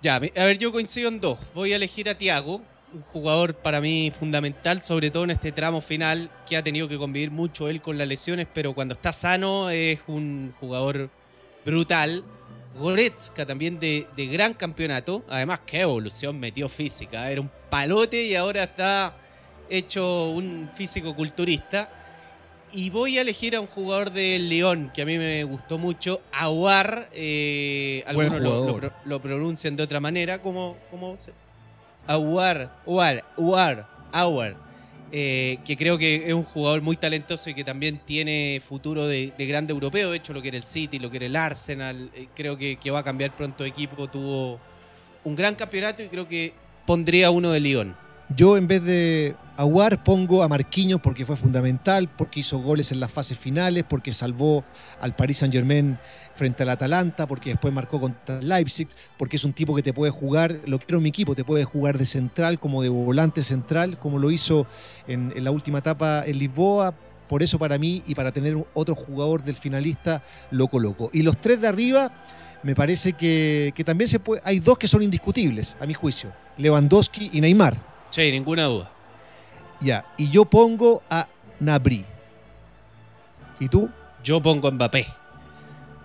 Ya, 0.00 0.16
a 0.16 0.18
ver, 0.20 0.56
yo 0.58 0.72
coincido 0.72 1.08
en 1.08 1.20
dos. 1.20 1.38
Voy 1.54 1.72
a 1.72 1.76
elegir 1.76 2.08
a 2.08 2.16
Tiago, 2.16 2.62
un 2.94 3.02
jugador 3.02 3.54
para 3.56 3.80
mí 3.82 4.10
fundamental, 4.16 4.80
sobre 4.80 5.10
todo 5.10 5.24
en 5.24 5.30
este 5.32 5.52
tramo 5.52 5.80
final, 5.82 6.30
que 6.48 6.56
ha 6.56 6.62
tenido 6.62 6.88
que 6.88 6.96
convivir 6.96 7.30
mucho 7.30 7.68
él 7.68 7.82
con 7.82 7.98
las 7.98 8.08
lesiones, 8.08 8.46
pero 8.54 8.74
cuando 8.74 8.94
está 8.94 9.12
sano 9.12 9.68
es 9.68 10.00
un 10.06 10.54
jugador 10.60 11.10
brutal. 11.66 12.24
Goretzka 12.78 13.44
también 13.46 13.78
de, 13.80 14.06
de 14.16 14.26
gran 14.26 14.54
campeonato. 14.54 15.24
Además, 15.28 15.60
qué 15.66 15.80
evolución 15.80 16.38
metió 16.38 16.68
física. 16.68 17.30
Era 17.30 17.40
un 17.40 17.50
palote 17.70 18.24
y 18.24 18.34
ahora 18.36 18.64
está 18.64 19.14
hecho 19.70 20.30
un 20.30 20.68
físico 20.74 21.14
culturista. 21.16 21.90
Y 22.72 22.90
voy 22.90 23.16
a 23.16 23.22
elegir 23.22 23.56
a 23.56 23.60
un 23.60 23.66
jugador 23.68 24.10
del 24.12 24.48
León 24.50 24.90
que 24.94 25.00
a 25.02 25.06
mí 25.06 25.16
me 25.16 25.42
gustó 25.44 25.78
mucho, 25.78 26.20
Aguar. 26.32 27.08
eh, 27.12 28.02
algunos 28.06 28.40
lo, 28.40 28.92
lo 29.04 29.22
pronuncian 29.22 29.76
de 29.76 29.82
otra 29.84 30.00
manera, 30.00 30.42
como, 30.42 30.76
como 30.90 31.16
se- 31.16 31.32
Aguar, 32.06 32.76
Aguar, 32.86 33.24
Aguar, 33.38 33.88
Aguar. 34.12 34.56
Eh, 35.12 35.58
que 35.64 35.76
creo 35.76 35.98
que 35.98 36.26
es 36.26 36.32
un 36.32 36.42
jugador 36.42 36.82
muy 36.82 36.96
talentoso 36.96 37.50
y 37.50 37.54
que 37.54 37.64
también 37.64 38.00
tiene 38.04 38.60
futuro 38.66 39.06
de, 39.06 39.32
de 39.36 39.46
grande 39.46 39.72
europeo. 39.72 40.10
De 40.10 40.16
hecho, 40.16 40.32
lo 40.32 40.42
que 40.42 40.48
era 40.48 40.56
el 40.56 40.64
City, 40.64 40.98
lo 40.98 41.10
que 41.10 41.18
era 41.18 41.26
el 41.26 41.36
Arsenal, 41.36 42.10
eh, 42.14 42.26
creo 42.34 42.56
que, 42.56 42.76
que 42.76 42.90
va 42.90 43.00
a 43.00 43.04
cambiar 43.04 43.34
pronto 43.36 43.64
de 43.64 43.70
equipo. 43.70 44.08
Tuvo 44.08 44.60
un 45.24 45.36
gran 45.36 45.54
campeonato 45.54 46.02
y 46.02 46.08
creo 46.08 46.26
que 46.28 46.52
pondría 46.86 47.30
uno 47.30 47.50
de 47.52 47.60
León. 47.60 48.05
Yo 48.34 48.56
en 48.56 48.66
vez 48.66 48.82
de 48.82 49.36
Aguar 49.56 50.02
pongo 50.02 50.42
a 50.42 50.48
Marquinhos 50.48 51.00
porque 51.00 51.24
fue 51.24 51.36
fundamental, 51.36 52.08
porque 52.08 52.40
hizo 52.40 52.58
goles 52.58 52.90
en 52.90 52.98
las 52.98 53.12
fases 53.12 53.38
finales, 53.38 53.84
porque 53.88 54.12
salvó 54.12 54.64
al 55.00 55.14
Paris 55.14 55.38
Saint 55.38 55.54
Germain 55.54 55.96
frente 56.34 56.64
al 56.64 56.70
Atalanta, 56.70 57.28
porque 57.28 57.50
después 57.50 57.72
marcó 57.72 58.00
contra 58.00 58.42
Leipzig, 58.42 58.88
porque 59.16 59.36
es 59.36 59.44
un 59.44 59.52
tipo 59.52 59.76
que 59.76 59.82
te 59.82 59.92
puede 59.92 60.10
jugar, 60.10 60.60
lo 60.66 60.78
quiero 60.80 60.98
en 60.98 61.04
mi 61.04 61.08
equipo, 61.10 61.36
te 61.36 61.44
puede 61.44 61.62
jugar 61.64 61.98
de 61.98 62.04
central 62.04 62.58
como 62.58 62.82
de 62.82 62.88
volante 62.88 63.44
central, 63.44 63.96
como 63.96 64.18
lo 64.18 64.32
hizo 64.32 64.66
en, 65.06 65.32
en 65.34 65.44
la 65.44 65.52
última 65.52 65.78
etapa 65.78 66.24
en 66.26 66.38
Lisboa. 66.38 66.94
Por 67.28 67.42
eso 67.42 67.58
para 67.58 67.78
mí 67.78 68.02
y 68.06 68.14
para 68.14 68.32
tener 68.32 68.56
otro 68.74 68.94
jugador 68.96 69.42
del 69.44 69.56
finalista 69.56 70.22
lo 70.50 70.66
coloco. 70.66 71.10
Y 71.12 71.22
los 71.22 71.40
tres 71.40 71.60
de 71.60 71.68
arriba 71.68 72.12
me 72.64 72.74
parece 72.74 73.12
que, 73.12 73.72
que 73.74 73.84
también 73.84 74.08
se 74.08 74.18
puede, 74.18 74.42
hay 74.44 74.58
dos 74.58 74.78
que 74.78 74.88
son 74.88 75.02
indiscutibles, 75.02 75.76
a 75.80 75.86
mi 75.86 75.94
juicio, 75.94 76.32
Lewandowski 76.58 77.30
y 77.32 77.40
Neymar. 77.40 77.95
Sí, 78.16 78.32
ninguna 78.32 78.64
duda. 78.64 78.90
Ya, 79.82 80.06
y 80.16 80.30
yo 80.30 80.46
pongo 80.46 81.02
a 81.10 81.26
Nabri. 81.60 82.02
¿Y 83.60 83.68
tú? 83.68 83.90
Yo 84.24 84.40
pongo 84.40 84.68
a 84.68 84.70
Mbappé. 84.70 85.06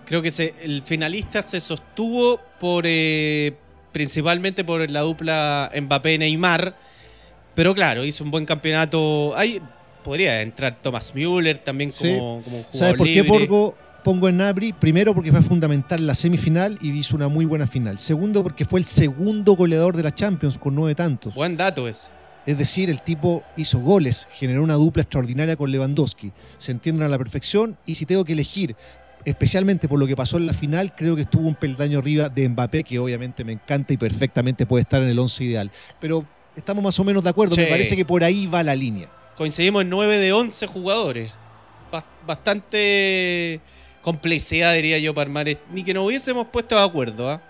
Creo 0.04 0.20
que 0.20 0.30
se, 0.30 0.54
el 0.60 0.82
finalista 0.82 1.40
se 1.40 1.58
sostuvo 1.58 2.38
por 2.60 2.84
eh, 2.86 3.54
principalmente 3.92 4.62
por 4.62 4.90
la 4.90 5.00
dupla 5.00 5.70
Mbappé-Neymar. 5.74 6.74
Pero 7.54 7.74
claro, 7.74 8.04
hizo 8.04 8.24
un 8.24 8.30
buen 8.30 8.44
campeonato. 8.44 9.32
Ahí 9.34 9.62
podría 10.04 10.42
entrar 10.42 10.76
Thomas 10.82 11.14
Müller 11.14 11.56
también 11.56 11.92
como, 11.92 12.02
Sí. 12.02 12.14
como 12.14 12.36
un 12.36 12.42
jugador 12.42 12.66
¿Sabes 12.74 12.94
por 12.96 13.06
qué. 13.06 13.24
Pongo, 14.02 14.28
en 14.28 14.36
Nabri? 14.38 14.72
Primero 14.72 15.14
porque 15.14 15.30
fue 15.32 15.42
fundamental 15.42 16.00
en 16.00 16.06
la 16.06 16.14
semifinal 16.14 16.78
y 16.80 16.90
hizo 16.90 17.16
una 17.16 17.28
muy 17.28 17.44
buena 17.44 17.66
final. 17.66 17.98
Segundo 17.98 18.42
porque 18.42 18.64
fue 18.64 18.80
el 18.80 18.86
segundo 18.86 19.52
goleador 19.54 19.96
de 19.96 20.02
la 20.02 20.14
Champions 20.14 20.58
con 20.58 20.74
nueve 20.74 20.94
tantos. 20.94 21.34
Buen 21.34 21.56
dato 21.56 21.86
ese. 21.88 22.08
Es 22.44 22.58
decir, 22.58 22.90
el 22.90 23.02
tipo 23.02 23.44
hizo 23.56 23.78
goles, 23.78 24.28
generó 24.32 24.64
una 24.64 24.74
dupla 24.74 25.02
extraordinaria 25.02 25.54
con 25.56 25.70
Lewandowski. 25.70 26.32
Se 26.58 26.72
entienden 26.72 27.06
a 27.06 27.08
la 27.08 27.16
perfección 27.18 27.76
y 27.86 27.94
si 27.94 28.04
tengo 28.04 28.24
que 28.24 28.32
elegir, 28.32 28.74
especialmente 29.24 29.86
por 29.88 30.00
lo 30.00 30.08
que 30.08 30.16
pasó 30.16 30.38
en 30.38 30.46
la 30.46 30.52
final, 30.52 30.92
creo 30.96 31.14
que 31.14 31.22
estuvo 31.22 31.46
un 31.46 31.54
peldaño 31.54 32.00
arriba 32.00 32.28
de 32.28 32.48
Mbappé, 32.48 32.82
que 32.82 32.98
obviamente 32.98 33.44
me 33.44 33.52
encanta 33.52 33.92
y 33.92 33.96
perfectamente 33.96 34.66
puede 34.66 34.82
estar 34.82 35.00
en 35.02 35.08
el 35.08 35.18
11 35.20 35.44
ideal. 35.44 35.70
Pero 36.00 36.26
estamos 36.56 36.82
más 36.82 36.98
o 36.98 37.04
menos 37.04 37.22
de 37.22 37.30
acuerdo, 37.30 37.54
me 37.56 37.66
parece 37.66 37.94
que 37.94 38.04
por 38.04 38.24
ahí 38.24 38.46
va 38.48 38.64
la 38.64 38.74
línea. 38.74 39.08
Coincidimos 39.36 39.82
en 39.82 39.90
9 39.90 40.18
de 40.18 40.32
11 40.32 40.66
jugadores. 40.66 41.30
Bas- 41.92 42.04
Bastante 42.26 43.60
complejidad, 44.02 44.74
diría 44.74 44.98
yo, 44.98 45.14
para 45.14 45.28
armar. 45.28 45.46
Ni 45.72 45.82
que 45.82 45.94
nos 45.94 46.06
hubiésemos 46.06 46.46
puesto 46.48 46.74
de 46.74 46.82
acuerdo. 46.82 47.30
¿ah? 47.30 47.40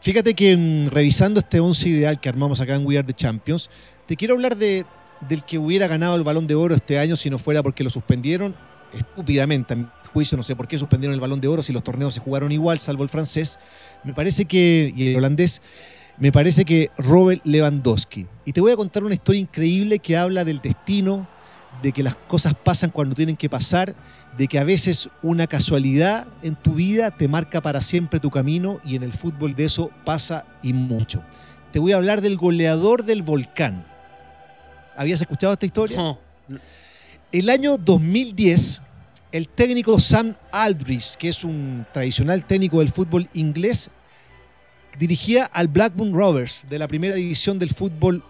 Fíjate 0.00 0.34
que 0.34 0.56
mm, 0.56 0.88
revisando 0.88 1.40
este 1.40 1.60
11 1.60 1.88
ideal 1.88 2.20
que 2.20 2.28
armamos 2.28 2.60
acá 2.60 2.74
en 2.74 2.86
We 2.86 2.98
Are 2.98 3.06
the 3.06 3.12
Champions, 3.12 3.70
te 4.06 4.16
quiero 4.16 4.34
hablar 4.34 4.56
de, 4.56 4.84
del 5.28 5.44
que 5.44 5.58
hubiera 5.58 5.86
ganado 5.86 6.16
el 6.16 6.24
balón 6.24 6.46
de 6.46 6.54
oro 6.54 6.74
este 6.74 6.98
año 6.98 7.16
si 7.16 7.30
no 7.30 7.38
fuera 7.38 7.62
porque 7.62 7.84
lo 7.84 7.90
suspendieron 7.90 8.56
estúpidamente. 8.92 9.74
A 9.74 9.76
mi 9.76 9.86
juicio, 10.12 10.36
no 10.36 10.42
sé 10.42 10.56
por 10.56 10.68
qué 10.68 10.78
suspendieron 10.78 11.14
el 11.14 11.20
balón 11.20 11.40
de 11.40 11.48
oro 11.48 11.62
si 11.62 11.72
los 11.72 11.84
torneos 11.84 12.14
se 12.14 12.20
jugaron 12.20 12.52
igual, 12.52 12.78
salvo 12.78 13.02
el 13.02 13.08
francés. 13.08 13.58
Me 14.04 14.14
parece 14.14 14.46
que, 14.46 14.92
y 14.96 15.10
el 15.10 15.16
holandés, 15.16 15.62
me 16.18 16.32
parece 16.32 16.64
que 16.64 16.90
Robert 16.96 17.42
Lewandowski. 17.44 18.26
Y 18.44 18.52
te 18.52 18.60
voy 18.60 18.72
a 18.72 18.76
contar 18.76 19.04
una 19.04 19.14
historia 19.14 19.40
increíble 19.40 19.98
que 19.98 20.16
habla 20.16 20.44
del 20.44 20.58
destino, 20.58 21.28
de 21.82 21.92
que 21.92 22.02
las 22.02 22.16
cosas 22.16 22.54
pasan 22.54 22.90
cuando 22.90 23.14
tienen 23.14 23.36
que 23.36 23.48
pasar, 23.48 23.94
de 24.36 24.46
que 24.46 24.58
a 24.58 24.64
veces 24.64 25.10
una 25.22 25.46
casualidad 25.46 26.28
en 26.42 26.54
tu 26.54 26.74
vida 26.74 27.10
te 27.10 27.28
marca 27.28 27.60
para 27.60 27.80
siempre 27.80 28.20
tu 28.20 28.30
camino 28.30 28.80
y 28.84 28.96
en 28.96 29.02
el 29.02 29.12
fútbol 29.12 29.54
de 29.54 29.64
eso 29.64 29.90
pasa 30.04 30.44
y 30.62 30.72
mucho. 30.72 31.22
Te 31.72 31.78
voy 31.78 31.92
a 31.92 31.96
hablar 31.96 32.20
del 32.20 32.36
goleador 32.36 33.04
del 33.04 33.22
volcán. 33.22 33.84
¿Habías 34.96 35.20
escuchado 35.20 35.52
esta 35.52 35.66
historia? 35.66 35.96
No. 35.96 36.18
El 37.30 37.50
año 37.50 37.76
2010, 37.76 38.82
el 39.32 39.48
técnico 39.48 40.00
Sam 40.00 40.34
Aldridge, 40.50 41.16
que 41.16 41.28
es 41.28 41.44
un 41.44 41.86
tradicional 41.92 42.46
técnico 42.46 42.78
del 42.78 42.88
fútbol 42.88 43.28
inglés, 43.34 43.90
dirigía 44.98 45.44
al 45.44 45.68
Blackburn 45.68 46.14
Rovers 46.14 46.64
de 46.68 46.78
la 46.78 46.88
primera 46.88 47.14
división 47.14 47.58
del 47.58 47.70
fútbol 47.70 48.24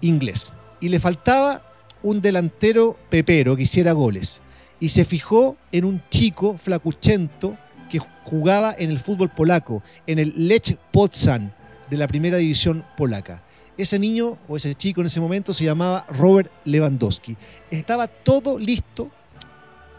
inglés. 0.00 0.52
Y 0.80 0.88
le 0.88 1.00
faltaba 1.00 1.64
un 2.02 2.20
delantero 2.20 2.98
pepero 3.08 3.56
que 3.56 3.62
hiciera 3.62 3.92
goles. 3.92 4.42
Y 4.80 4.88
se 4.88 5.04
fijó 5.04 5.56
en 5.70 5.84
un 5.84 6.02
chico 6.10 6.56
flacuchento 6.58 7.56
que 7.90 8.00
jugaba 8.24 8.74
en 8.78 8.90
el 8.90 8.98
fútbol 8.98 9.28
polaco, 9.30 9.82
en 10.06 10.18
el 10.18 10.32
Lech 10.36 10.76
Poznań 10.90 11.52
de 11.90 11.96
la 11.96 12.08
primera 12.08 12.38
división 12.38 12.84
polaca. 12.96 13.42
Ese 13.76 13.98
niño 13.98 14.38
o 14.48 14.56
ese 14.56 14.74
chico 14.74 15.00
en 15.00 15.06
ese 15.06 15.20
momento 15.20 15.52
se 15.52 15.64
llamaba 15.64 16.06
Robert 16.08 16.50
Lewandowski. 16.64 17.36
Estaba 17.70 18.06
todo 18.06 18.58
listo 18.58 19.10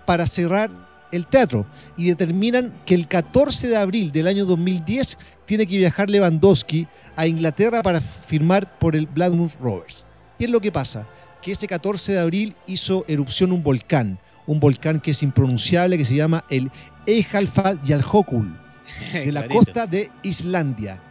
para 0.06 0.26
cerrar 0.26 0.72
el 1.12 1.28
teatro 1.28 1.66
y 1.98 2.06
determinan 2.06 2.74
que 2.86 2.96
el 2.96 3.08
14 3.08 3.68
de 3.68 3.78
abril 3.78 4.12
del 4.12 4.28
año 4.28 4.46
2010 4.46 5.18
tiene 5.46 5.68
que 5.68 5.78
viajar 5.78 6.10
Lewandowski 6.10 6.88
a 7.16 7.28
Inglaterra 7.28 7.82
para 7.84 8.00
firmar 8.00 8.80
por 8.80 8.96
el 8.96 9.08
Blackburn 9.08 9.50
Rovers. 9.60 10.06
¿Qué 10.40 10.46
es 10.46 10.52
lo 10.52 10.62
que 10.62 10.72
pasa? 10.72 11.08
Que 11.42 11.52
ese 11.52 11.68
14 11.68 12.14
de 12.14 12.20
abril 12.20 12.56
hizo 12.68 13.04
erupción 13.08 13.52
un 13.52 13.64
volcán, 13.64 14.20
un 14.48 14.60
volcán 14.60 15.00
que 15.00 15.12
es 15.12 15.24
impronunciable 15.24 15.98
que 15.98 16.06
se 16.06 16.16
llama 16.16 16.44
el 16.50 16.72
Eyjafjallajökull 17.06 18.58
de 19.14 19.32
la 19.32 19.48
costa 19.48 19.88
de 19.88 20.12
Islandia. 20.24 21.02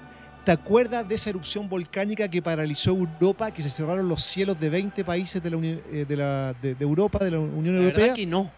¿Te 0.45 0.53
acuerdas 0.53 1.07
de 1.07 1.15
esa 1.15 1.31
erupción 1.31 1.69
volcánica 1.69 2.27
que 2.29 2.41
paralizó 2.43 2.91
Europa, 2.91 3.51
que 3.51 3.63
se 3.63 3.69
cerraron 3.69 4.09
los 4.09 4.23
cielos 4.23 4.59
de 4.59 4.71
20 4.71 5.05
países 5.05 5.43
de, 5.43 5.51
la 5.51 5.57
Uni- 5.57 5.81
eh, 5.93 6.07
de, 6.09 6.17
la- 6.17 6.55
de- 6.61 6.75
de 6.75 6.85
Europa, 6.85 7.19
de 7.23 7.31
la 7.33 7.39
Unión 7.39 7.77
La 7.77 7.83
Europea? 7.83 8.01
verdad 8.07 8.17
que 8.17 8.27
no. 8.27 8.51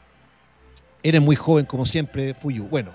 Eres 1.03 1.21
muy 1.21 1.35
joven, 1.35 1.67
como 1.67 1.85
siempre, 1.85 2.35
Fuyu. 2.35 2.69
Bueno, 2.69 2.93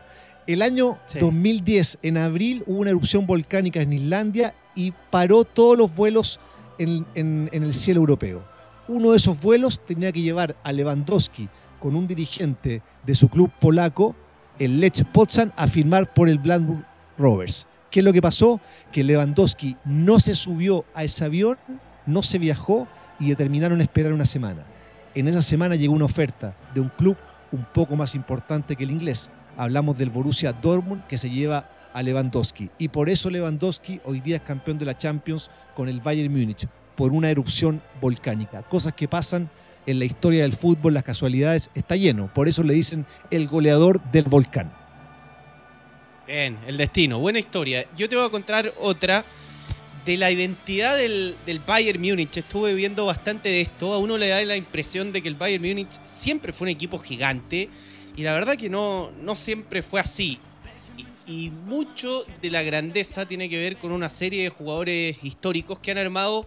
el 0.47 0.61
año 0.61 0.97
Sí. 1.05 1.19
2010, 1.19 1.99
en 2.01 2.17
abril, 2.17 2.63
hubo 2.65 2.79
una 2.79 2.91
erupción 2.91 3.27
volcánica 3.27 3.81
en 3.81 3.91
Islandia 3.91 4.55
y 4.73 4.93
paró 5.11 5.43
todos 5.43 5.77
los 5.77 5.93
vuelos 5.93 6.39
en, 6.79 7.05
en- 7.15 7.49
en 7.51 7.63
el 7.63 7.73
cielo 7.73 7.99
europeo. 7.99 8.45
Uno 8.87 9.11
de 9.11 9.17
esos 9.17 9.39
vuelos 9.41 9.81
tenía 9.85 10.13
que 10.13 10.21
llevar 10.21 10.55
a 10.63 10.71
Lewandowski 10.71 11.49
con 11.79 11.95
un 11.95 12.07
dirigente 12.07 12.81
de 13.05 13.15
su 13.15 13.29
club 13.29 13.51
polaco, 13.59 14.15
el 14.59 14.79
Lech 14.79 15.03
Poznań, 15.05 15.51
a 15.55 15.67
firmar 15.67 16.13
por 16.13 16.29
el 16.29 16.39
Blackburn 16.39 16.85
Rovers. 17.17 17.67
¿Qué 17.89 18.01
es 18.01 18.03
lo 18.03 18.13
que 18.13 18.21
pasó? 18.21 18.59
Que 18.91 19.03
Lewandowski 19.03 19.77
no 19.85 20.19
se 20.19 20.35
subió 20.35 20.85
a 20.93 21.03
ese 21.03 21.23
avión, 21.23 21.57
no 22.05 22.23
se 22.23 22.37
viajó 22.37 22.87
y 23.19 23.29
determinaron 23.29 23.81
esperar 23.81 24.13
una 24.13 24.25
semana. 24.25 24.65
En 25.15 25.27
esa 25.27 25.41
semana 25.41 25.75
llegó 25.75 25.93
una 25.93 26.05
oferta 26.05 26.55
de 26.73 26.81
un 26.81 26.89
club 26.89 27.17
un 27.51 27.65
poco 27.73 27.95
más 27.95 28.13
importante 28.15 28.75
que 28.75 28.83
el 28.83 28.91
inglés. 28.91 29.31
Hablamos 29.55 29.97
del 29.97 30.09
Borussia 30.09 30.53
Dortmund 30.53 31.05
que 31.07 31.17
se 31.17 31.29
lleva 31.29 31.69
a 31.93 32.03
Lewandowski. 32.03 32.69
Y 32.77 32.89
por 32.89 33.09
eso 33.09 33.29
Lewandowski 33.29 34.01
hoy 34.05 34.19
día 34.19 34.35
es 34.35 34.41
campeón 34.43 34.77
de 34.77 34.85
la 34.85 34.97
Champions 34.97 35.49
con 35.73 35.89
el 35.89 36.01
Bayern 36.01 36.31
Múnich, 36.31 36.67
por 36.95 37.13
una 37.13 37.29
erupción 37.29 37.81
volcánica. 38.01 38.61
Cosas 38.63 38.93
que 38.93 39.07
pasan 39.07 39.49
en 39.87 39.99
la 39.99 40.05
historia 40.05 40.43
del 40.43 40.53
fútbol, 40.53 40.93
las 40.93 41.03
casualidades, 41.03 41.71
está 41.73 41.95
lleno. 41.95 42.31
Por 42.33 42.47
eso 42.47 42.61
le 42.61 42.73
dicen 42.73 43.07
el 43.31 43.47
goleador 43.47 44.03
del 44.11 44.25
volcán. 44.25 44.71
Bien, 46.27 46.59
el 46.67 46.75
destino. 46.75 47.19
Buena 47.19 47.39
historia. 47.39 47.87
Yo 47.97 48.09
te 48.09 48.17
voy 48.17 48.25
a 48.25 48.29
contar 48.29 48.73
otra 48.79 49.23
de 50.05 50.17
la 50.17 50.29
identidad 50.29 50.97
del, 50.97 51.35
Bayern 51.65 52.01
Múnich. 52.01 52.35
Estuve 52.35 52.73
viendo 52.73 53.05
bastante 53.05 53.47
de 53.47 53.61
esto. 53.61 53.93
A 53.93 53.97
uno 53.97 54.17
le 54.17 54.27
da 54.27 54.43
la 54.43 54.57
impresión 54.57 55.13
de 55.13 55.21
que 55.21 55.29
el 55.29 55.35
Bayern 55.35 55.65
Múnich 55.65 55.99
siempre 56.03 56.51
fue 56.51 56.65
un 56.65 56.69
equipo 56.69 56.99
gigante. 56.99 57.69
Y 58.17 58.23
la 58.23 58.33
verdad 58.33 58.57
que 58.57 58.69
no, 58.69 59.11
no 59.21 59.37
siempre 59.37 59.81
fue 59.81 60.01
así. 60.01 60.37
Y 61.25 61.49
mucho 61.49 62.25
de 62.41 62.51
la 62.51 62.61
grandeza 62.61 63.25
tiene 63.25 63.49
que 63.49 63.57
ver 63.57 63.77
con 63.77 63.93
una 63.93 64.09
serie 64.09 64.43
de 64.43 64.49
jugadores 64.49 65.17
históricos 65.23 65.79
que 65.79 65.91
han 65.91 65.97
armado 65.97 66.45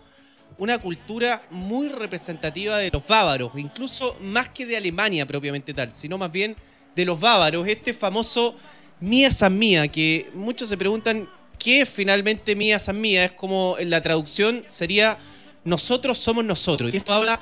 una 0.60 0.76
cultura 0.76 1.42
muy 1.50 1.88
representativa 1.88 2.76
de 2.76 2.90
los 2.90 3.06
bávaros, 3.06 3.50
incluso 3.56 4.14
más 4.20 4.50
que 4.50 4.66
de 4.66 4.76
Alemania 4.76 5.26
propiamente 5.26 5.72
tal, 5.72 5.92
sino 5.94 6.18
más 6.18 6.30
bien 6.30 6.54
de 6.94 7.06
los 7.06 7.18
bávaros. 7.18 7.66
Este 7.66 7.94
famoso 7.94 8.54
Mía 9.00 9.30
San 9.30 9.58
Mía, 9.58 9.88
que 9.88 10.30
muchos 10.34 10.68
se 10.68 10.76
preguntan 10.76 11.26
qué 11.58 11.80
es 11.80 11.88
finalmente 11.88 12.54
Mía 12.54 12.78
San 12.78 13.00
Mía, 13.00 13.24
es 13.24 13.32
como 13.32 13.76
en 13.78 13.88
la 13.88 14.02
traducción 14.02 14.62
sería 14.66 15.16
nosotros 15.64 16.18
somos 16.18 16.44
nosotros. 16.44 16.92
Y 16.92 16.98
esto 16.98 17.14
habla 17.14 17.40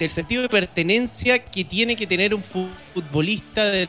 del 0.00 0.10
sentido 0.10 0.42
de 0.42 0.48
pertenencia 0.48 1.38
que 1.44 1.64
tiene 1.64 1.94
que 1.94 2.08
tener 2.08 2.34
un 2.34 2.42
futbolista 2.42 3.64
del 3.66 3.88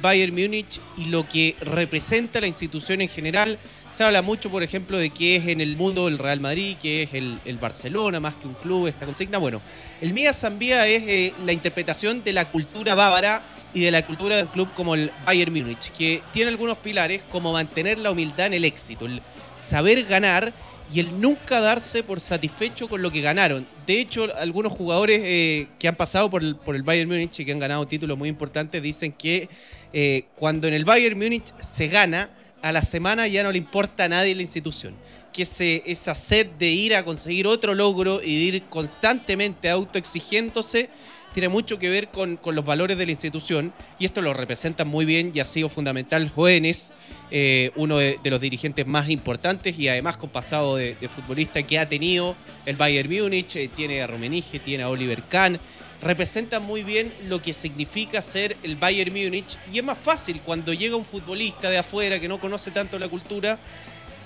Bayern 0.00 0.32
Múnich 0.32 0.80
y 0.96 1.06
lo 1.06 1.28
que 1.28 1.56
representa 1.60 2.40
la 2.40 2.46
institución 2.46 3.00
en 3.00 3.08
general. 3.08 3.58
Se 3.92 4.04
habla 4.04 4.22
mucho, 4.22 4.50
por 4.50 4.62
ejemplo, 4.62 4.96
de 4.96 5.10
que 5.10 5.36
es 5.36 5.48
en 5.48 5.60
el 5.60 5.76
mundo 5.76 6.08
el 6.08 6.16
Real 6.16 6.40
Madrid, 6.40 6.78
que 6.80 7.02
es 7.02 7.12
el, 7.12 7.38
el 7.44 7.58
Barcelona, 7.58 8.20
más 8.20 8.34
que 8.36 8.48
un 8.48 8.54
club, 8.54 8.86
esta 8.86 9.04
consigna. 9.04 9.36
Bueno, 9.36 9.60
el 10.00 10.14
Mía 10.14 10.32
Zambía 10.32 10.86
es 10.86 11.02
eh, 11.02 11.34
la 11.44 11.52
interpretación 11.52 12.24
de 12.24 12.32
la 12.32 12.50
cultura 12.50 12.94
bávara 12.94 13.42
y 13.74 13.82
de 13.82 13.90
la 13.90 14.06
cultura 14.06 14.38
del 14.38 14.46
club 14.46 14.72
como 14.74 14.94
el 14.94 15.12
Bayern 15.26 15.52
Múnich, 15.52 15.92
que 15.92 16.22
tiene 16.32 16.48
algunos 16.48 16.78
pilares 16.78 17.20
como 17.30 17.52
mantener 17.52 17.98
la 17.98 18.12
humildad 18.12 18.46
en 18.46 18.54
el 18.54 18.64
éxito, 18.64 19.04
el 19.04 19.20
saber 19.54 20.04
ganar 20.04 20.54
y 20.90 21.00
el 21.00 21.20
nunca 21.20 21.60
darse 21.60 22.02
por 22.02 22.18
satisfecho 22.18 22.88
con 22.88 23.02
lo 23.02 23.10
que 23.10 23.20
ganaron. 23.20 23.66
De 23.86 24.00
hecho, 24.00 24.34
algunos 24.38 24.72
jugadores 24.72 25.20
eh, 25.22 25.68
que 25.78 25.88
han 25.88 25.96
pasado 25.96 26.30
por 26.30 26.42
el, 26.42 26.56
por 26.56 26.76
el 26.76 26.82
Bayern 26.82 27.10
Múnich 27.10 27.40
y 27.40 27.44
que 27.44 27.52
han 27.52 27.58
ganado 27.58 27.86
títulos 27.86 28.16
muy 28.16 28.30
importantes 28.30 28.82
dicen 28.82 29.12
que 29.12 29.50
eh, 29.92 30.24
cuando 30.36 30.66
en 30.66 30.72
el 30.72 30.86
Bayern 30.86 31.18
Múnich 31.18 31.52
se 31.60 31.88
gana, 31.88 32.30
a 32.62 32.72
la 32.72 32.82
semana 32.82 33.26
ya 33.28 33.42
no 33.42 33.52
le 33.52 33.58
importa 33.58 34.04
a 34.04 34.08
nadie 34.08 34.34
la 34.34 34.42
institución. 34.42 34.94
Que 35.32 35.42
esa 35.42 36.14
sed 36.14 36.46
de 36.58 36.68
ir 36.68 36.94
a 36.94 37.04
conseguir 37.04 37.46
otro 37.46 37.74
logro 37.74 38.20
y 38.22 38.34
de 38.50 38.56
ir 38.56 38.62
constantemente 38.64 39.68
autoexigiéndose 39.70 40.90
tiene 41.32 41.48
mucho 41.48 41.78
que 41.78 41.88
ver 41.88 42.08
con, 42.08 42.38
los 42.44 42.64
valores 42.64 42.98
de 42.98 43.06
la 43.06 43.12
institución 43.12 43.72
y 43.98 44.04
esto 44.04 44.20
lo 44.20 44.34
representa 44.34 44.84
muy 44.84 45.04
bien 45.04 45.32
y 45.34 45.40
ha 45.40 45.44
sido 45.44 45.68
fundamental 45.68 46.30
Jóvenes, 46.30 46.94
eh, 47.30 47.70
uno 47.76 47.98
de, 47.98 48.18
los 48.24 48.40
dirigentes 48.40 48.86
más 48.86 49.08
importantes 49.08 49.78
y 49.78 49.88
además 49.88 50.16
con 50.16 50.30
pasado 50.30 50.76
de, 50.76 50.96
futbolista 51.08 51.62
que 51.62 51.78
ha 51.78 51.88
tenido 51.88 52.36
el 52.66 52.76
Bayern 52.76 53.08
Múnich, 53.10 53.56
eh, 53.56 53.68
tiene 53.74 54.02
a 54.02 54.06
Romenige, 54.06 54.58
tiene 54.58 54.84
a 54.84 54.88
Oliver 54.88 55.22
Kahn, 55.22 55.58
representa 56.02 56.60
muy 56.60 56.82
bien 56.82 57.12
lo 57.28 57.40
que 57.40 57.54
significa 57.54 58.20
ser 58.22 58.56
el 58.62 58.76
Bayern 58.76 59.12
Múnich 59.12 59.56
y 59.72 59.78
es 59.78 59.84
más 59.84 59.98
fácil 59.98 60.40
cuando 60.40 60.72
llega 60.72 60.96
un 60.96 61.04
futbolista 61.04 61.70
de 61.70 61.78
afuera 61.78 62.20
que 62.20 62.28
no 62.28 62.40
conoce 62.40 62.70
tanto 62.70 62.98
la 62.98 63.08
cultura 63.08 63.58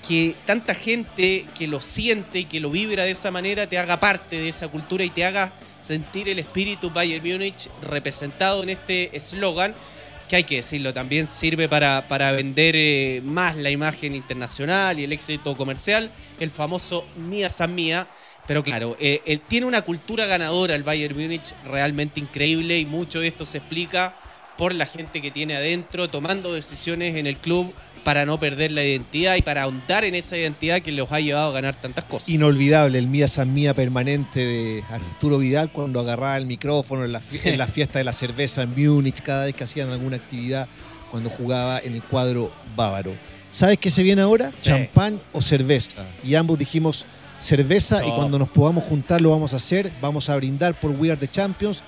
que 0.07 0.35
tanta 0.45 0.73
gente 0.73 1.45
que 1.57 1.67
lo 1.67 1.81
siente 1.81 2.39
y 2.39 2.45
que 2.45 2.59
lo 2.59 2.71
vibra 2.71 3.03
de 3.03 3.11
esa 3.11 3.29
manera 3.29 3.67
te 3.67 3.77
haga 3.77 3.99
parte 3.99 4.37
de 4.37 4.49
esa 4.49 4.67
cultura 4.67 5.03
y 5.03 5.09
te 5.09 5.25
haga 5.25 5.53
sentir 5.77 6.29
el 6.29 6.39
espíritu 6.39 6.89
Bayern 6.89 7.27
Múnich 7.27 7.69
representado 7.81 8.63
en 8.63 8.69
este 8.69 9.15
eslogan 9.15 9.75
que 10.27 10.35
hay 10.35 10.43
que 10.43 10.57
decirlo, 10.57 10.93
también 10.93 11.25
sirve 11.25 11.69
para, 11.69 12.07
para 12.07 12.33
vender 12.33 12.75
eh, 12.75 13.21
más 13.23 13.55
la 13.55 13.71
imagen 13.71 14.13
internacional 14.13 14.99
y 14.99 15.05
el 15.05 15.13
éxito 15.13 15.55
comercial, 15.55 16.11
el 16.39 16.51
famoso 16.51 17.05
Mía 17.15 17.49
San 17.49 17.73
Mía. 17.73 18.07
Pero 18.47 18.63
claro, 18.63 18.95
eh, 18.99 19.39
tiene 19.47 19.65
una 19.65 19.81
cultura 19.81 20.25
ganadora 20.25 20.73
el 20.73 20.83
Bayern 20.83 21.15
Múnich 21.15 21.53
realmente 21.65 22.19
increíble 22.19 22.79
y 22.79 22.85
mucho 22.85 23.19
de 23.19 23.27
esto 23.27 23.45
se 23.45 23.57
explica 23.57 24.15
por 24.57 24.73
la 24.73 24.85
gente 24.85 25.21
que 25.21 25.31
tiene 25.31 25.55
adentro 25.55 26.09
tomando 26.09 26.53
decisiones 26.53 27.15
en 27.15 27.27
el 27.27 27.37
club 27.37 27.73
para 28.03 28.25
no 28.25 28.39
perder 28.39 28.71
la 28.71 28.85
identidad 28.85 29.35
y 29.35 29.41
para 29.41 29.63
ahondar 29.63 30.05
en 30.05 30.15
esa 30.15 30.37
identidad 30.37 30.81
que 30.81 30.93
los 30.93 31.11
ha 31.11 31.19
llevado 31.19 31.49
a 31.49 31.53
ganar 31.53 31.75
tantas 31.79 32.05
cosas. 32.05 32.29
Inolvidable 32.29 32.97
el 32.97 33.07
Mía 33.07 33.27
San 33.27 33.53
Mía 33.53 33.73
permanente 33.73 34.39
de 34.39 34.83
Arturo 34.89 35.37
Vidal 35.39 35.71
cuando 35.71 35.99
agarraba 35.99 36.37
el 36.37 36.45
micrófono 36.45 37.03
en 37.03 37.11
la, 37.11 37.19
fiesta 37.67 37.99
de 37.99 38.05
la 38.05 38.13
cerveza 38.13 38.61
en 38.61 38.69
Múnich, 38.69 39.21
cada 39.21 39.43
vez 39.43 39.53
que 39.53 39.65
hacían 39.65 39.89
alguna 39.89 40.15
actividad 40.15 40.69
cuando 41.11 41.29
jugaba 41.29 41.79
en 41.79 41.95
el 41.95 42.03
cuadro 42.03 42.51
bávaro. 42.77 43.13
¿Sabes 43.51 43.77
qué 43.77 43.91
se 43.91 44.03
viene 44.03 44.21
ahora? 44.21 44.53
Champán 44.61 45.19
o 45.33 45.41
cerveza. 45.41 46.05
Y 46.23 46.35
ambos 46.35 46.59
dijimos 46.59 47.05
cerveza 47.37 48.05
y 48.05 48.11
cuando 48.11 48.39
nos 48.39 48.49
podamos 48.49 48.83
juntar 48.83 49.21
lo 49.21 49.31
vamos 49.31 49.53
a 49.53 49.57
hacer. 49.57 49.91
Vamos 50.01 50.29
a 50.29 50.35
brindar 50.35 50.73
por 50.73 50.91
We 50.91 51.11
Are 51.11 51.19
the 51.19 51.27
Champions. 51.27 51.83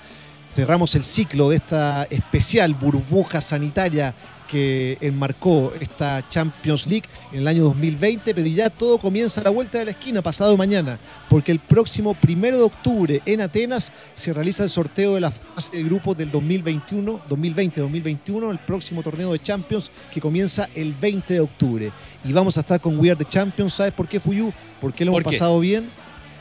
Cerramos 0.50 0.94
el 0.94 1.04
ciclo 1.04 1.50
de 1.50 1.56
esta 1.56 2.04
especial 2.10 2.74
burbuja 2.74 3.40
sanitaria 3.40 4.14
que 4.50 4.98
enmarcó 5.00 5.72
esta 5.80 6.26
Champions 6.28 6.86
League 6.88 7.08
en 7.32 7.40
el 7.40 7.48
año 7.48 7.62
2020, 7.64 8.34
pero 8.34 8.46
ya 8.48 8.68
todo 8.68 8.98
comienza 8.98 9.40
a 9.40 9.44
la 9.44 9.50
vuelta 9.50 9.78
de 9.78 9.84
la 9.84 9.90
esquina 9.92 10.22
pasado 10.22 10.56
mañana, 10.56 10.98
porque 11.28 11.52
el 11.52 11.60
próximo 11.60 12.14
primero 12.14 12.56
de 12.56 12.62
octubre 12.64 13.22
en 13.26 13.40
Atenas 13.42 13.92
se 14.14 14.32
realiza 14.32 14.64
el 14.64 14.70
sorteo 14.70 15.14
de 15.14 15.20
la 15.20 15.30
fase 15.30 15.76
de 15.76 15.84
grupos 15.84 16.16
del 16.16 16.32
2021, 16.32 17.22
2020-2021, 17.28 18.50
el 18.50 18.58
próximo 18.58 19.02
torneo 19.02 19.32
de 19.32 19.38
Champions 19.38 19.90
que 20.12 20.20
comienza 20.20 20.68
el 20.74 20.94
20 20.94 21.34
de 21.34 21.40
octubre. 21.40 21.92
Y 22.24 22.32
vamos 22.32 22.56
a 22.56 22.60
estar 22.60 22.80
con 22.80 22.98
We 22.98 23.10
Are 23.10 23.18
the 23.18 23.30
Champions, 23.30 23.74
¿sabes 23.74 23.92
por 23.92 24.08
qué, 24.08 24.18
Fuyu? 24.18 24.52
Porque 24.80 25.04
lo 25.04 25.12
hemos 25.12 25.22
pasado 25.22 25.60
bien 25.60 25.88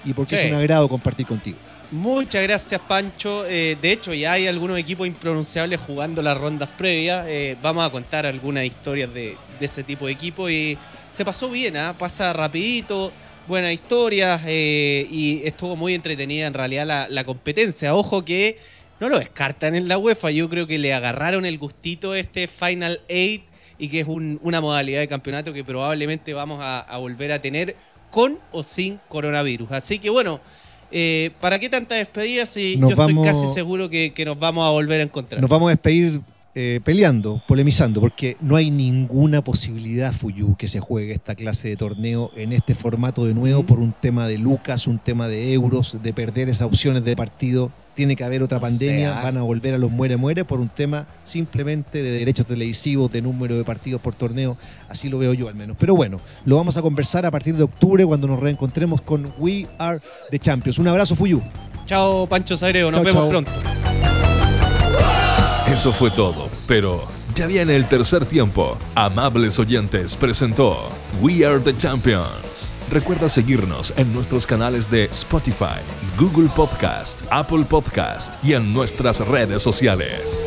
y 0.03 0.13
porque 0.13 0.47
es 0.47 0.51
un 0.51 0.57
agrado 0.57 0.89
compartir 0.89 1.27
contigo. 1.27 1.57
Muchas 1.91 2.43
gracias, 2.43 2.79
Pancho. 2.81 3.47
Eh, 3.47 3.75
de 3.81 3.91
hecho, 3.91 4.13
ya 4.13 4.33
hay 4.33 4.45
algunos 4.45 4.77
equipos 4.77 5.07
impronunciables 5.07 5.79
jugando 5.79 6.21
las 6.21 6.37
rondas 6.37 6.69
previas. 6.77 7.25
Eh, 7.27 7.57
vamos 7.63 7.83
a 7.83 7.89
contar 7.89 8.27
algunas 8.27 8.63
historias 8.63 9.11
de, 9.11 9.35
ese 9.59 9.83
tipo 9.83 10.05
de 10.05 10.11
equipo. 10.11 10.47
Y 10.51 10.77
se 11.09 11.25
pasó 11.25 11.49
bien, 11.49 11.77
¿ah? 11.77 11.95
pasa 11.97 12.31
rapidito, 12.31 13.11
buenas 13.47 13.73
historias 13.73 14.39
eh, 14.45 15.07
y 15.09 15.41
estuvo 15.45 15.75
muy 15.75 15.95
entretenida 15.95 16.45
en 16.45 16.53
realidad 16.53 17.07
la, 17.09 17.23
competencia. 17.23 17.95
Ojo 17.95 18.23
que 18.23 18.59
no 18.99 19.09
lo 19.09 19.17
descartan 19.17 19.73
en 19.73 19.87
la 19.87 19.97
UEFA. 19.97 20.29
Yo 20.29 20.47
creo 20.47 20.67
que 20.67 20.77
le 20.77 20.93
agarraron 20.93 21.43
el 21.43 21.57
gustito 21.57 22.13
este 22.13 22.47
Final 22.47 23.01
Eight 23.07 23.45
y 23.79 23.89
que 23.89 24.01
es 24.01 24.07
una 24.07 24.61
modalidad 24.61 24.99
de 24.99 25.07
campeonato 25.07 25.53
que 25.53 25.63
probablemente 25.63 26.35
vamos 26.35 26.59
a 26.61 26.97
volver 26.99 27.31
a 27.31 27.41
tener 27.41 27.75
con 28.11 28.37
o 28.51 28.61
sin 28.61 28.99
coronavirus. 29.09 29.71
Así 29.71 29.97
que 29.97 30.11
bueno. 30.11 30.39
Eh, 30.91 31.31
¿Para 31.39 31.59
qué 31.59 31.69
tanta 31.69 31.95
despedida 31.95 32.45
si 32.45 32.79
yo 32.79 32.89
estoy 32.89 33.15
casi 33.23 33.47
seguro 33.47 33.89
que, 33.89 34.11
nos 34.25 34.39
vamos 34.39 34.65
a 34.65 34.71
volver 34.71 35.01
a 35.01 35.03
encontrar? 35.03 35.41
Nos 35.41 35.49
vamos 35.49 35.67
a 35.67 35.71
despedir 35.71 36.21
eh, 36.61 36.81
peleando, 36.83 37.41
polemizando, 37.47 38.01
porque 38.01 38.35
no 38.41 38.57
hay 38.57 38.69
ninguna 38.69 39.41
posibilidad, 39.41 40.11
Fuyu, 40.11 40.57
que 40.57 40.67
se 40.67 40.81
juegue 40.81 41.13
esta 41.13 41.33
clase 41.33 41.69
de 41.69 41.77
torneo 41.77 42.31
en 42.35 42.51
este 42.51 42.75
formato 42.75 43.23
de 43.25 43.33
nuevo 43.33 43.63
por 43.63 43.79
un 43.79 43.93
tema 43.93 44.27
de 44.27 44.37
lucas, 44.37 44.85
un 44.85 44.99
tema 44.99 45.29
de 45.29 45.53
euros, 45.53 45.99
de 46.03 46.11
perder 46.11 46.49
esas 46.49 46.67
opciones 46.67 47.05
de 47.05 47.15
partido. 47.15 47.71
Tiene 47.93 48.17
que 48.17 48.25
haber 48.25 48.43
otra 48.43 48.59
pandemia, 48.59 49.21
van 49.21 49.37
a 49.37 49.41
volver 49.43 49.73
a 49.73 49.77
los 49.77 49.89
muere-muere 49.89 50.43
por 50.43 50.59
un 50.59 50.67
tema 50.67 51.07
simplemente 51.23 52.03
de 52.03 52.11
derechos 52.11 52.45
televisivos, 52.45 53.09
de 53.09 53.21
número 53.21 53.57
de 53.57 53.63
partidos 53.63 54.01
por 54.01 54.13
torneo. 54.13 54.57
Así 54.89 55.07
lo 55.07 55.17
veo 55.17 55.33
yo 55.33 55.47
al 55.47 55.55
menos. 55.55 55.77
Pero 55.79 55.95
bueno, 55.95 56.19
lo 56.43 56.57
vamos 56.57 56.75
a 56.75 56.81
conversar 56.81 57.25
a 57.25 57.31
partir 57.31 57.55
de 57.55 57.63
octubre 57.63 58.05
cuando 58.05 58.27
nos 58.27 58.37
reencontremos 58.37 58.99
con 58.99 59.31
We 59.37 59.65
Are 59.77 60.01
the 60.29 60.39
Champions. 60.39 60.77
Un 60.77 60.89
abrazo, 60.89 61.15
Fuyu. 61.15 61.41
Chao, 61.85 62.27
Pancho 62.27 62.57
Sagreo. 62.57 62.91
Nos 62.91 63.01
vemos 63.01 63.29
pronto. 63.29 63.49
Eso 65.79 65.93
fue 65.93 66.11
todo, 66.11 66.49
pero 66.67 67.01
ya 67.35 67.45
viene 67.47 67.73
el 67.73 67.87
tercer 67.87 68.25
tiempo. 68.25 68.77
Amables 68.95 69.59
oyentes 69.59 70.13
presentó 70.17 70.89
We 71.21 71.45
Are 71.45 71.61
the 71.61 71.73
Champions. 71.73 72.73
Recuerda 72.91 73.29
seguirnos 73.29 73.93
en 73.95 74.13
nuestros 74.13 74.45
canales 74.45 74.91
de 74.91 75.05
Spotify, 75.05 75.79
Google 76.17 76.49
Podcast, 76.53 77.21
Apple 77.31 77.63
Podcast 77.63 78.43
y 78.43 78.55
en 78.55 78.73
nuestras 78.73 79.25
redes 79.25 79.61
sociales. 79.61 80.43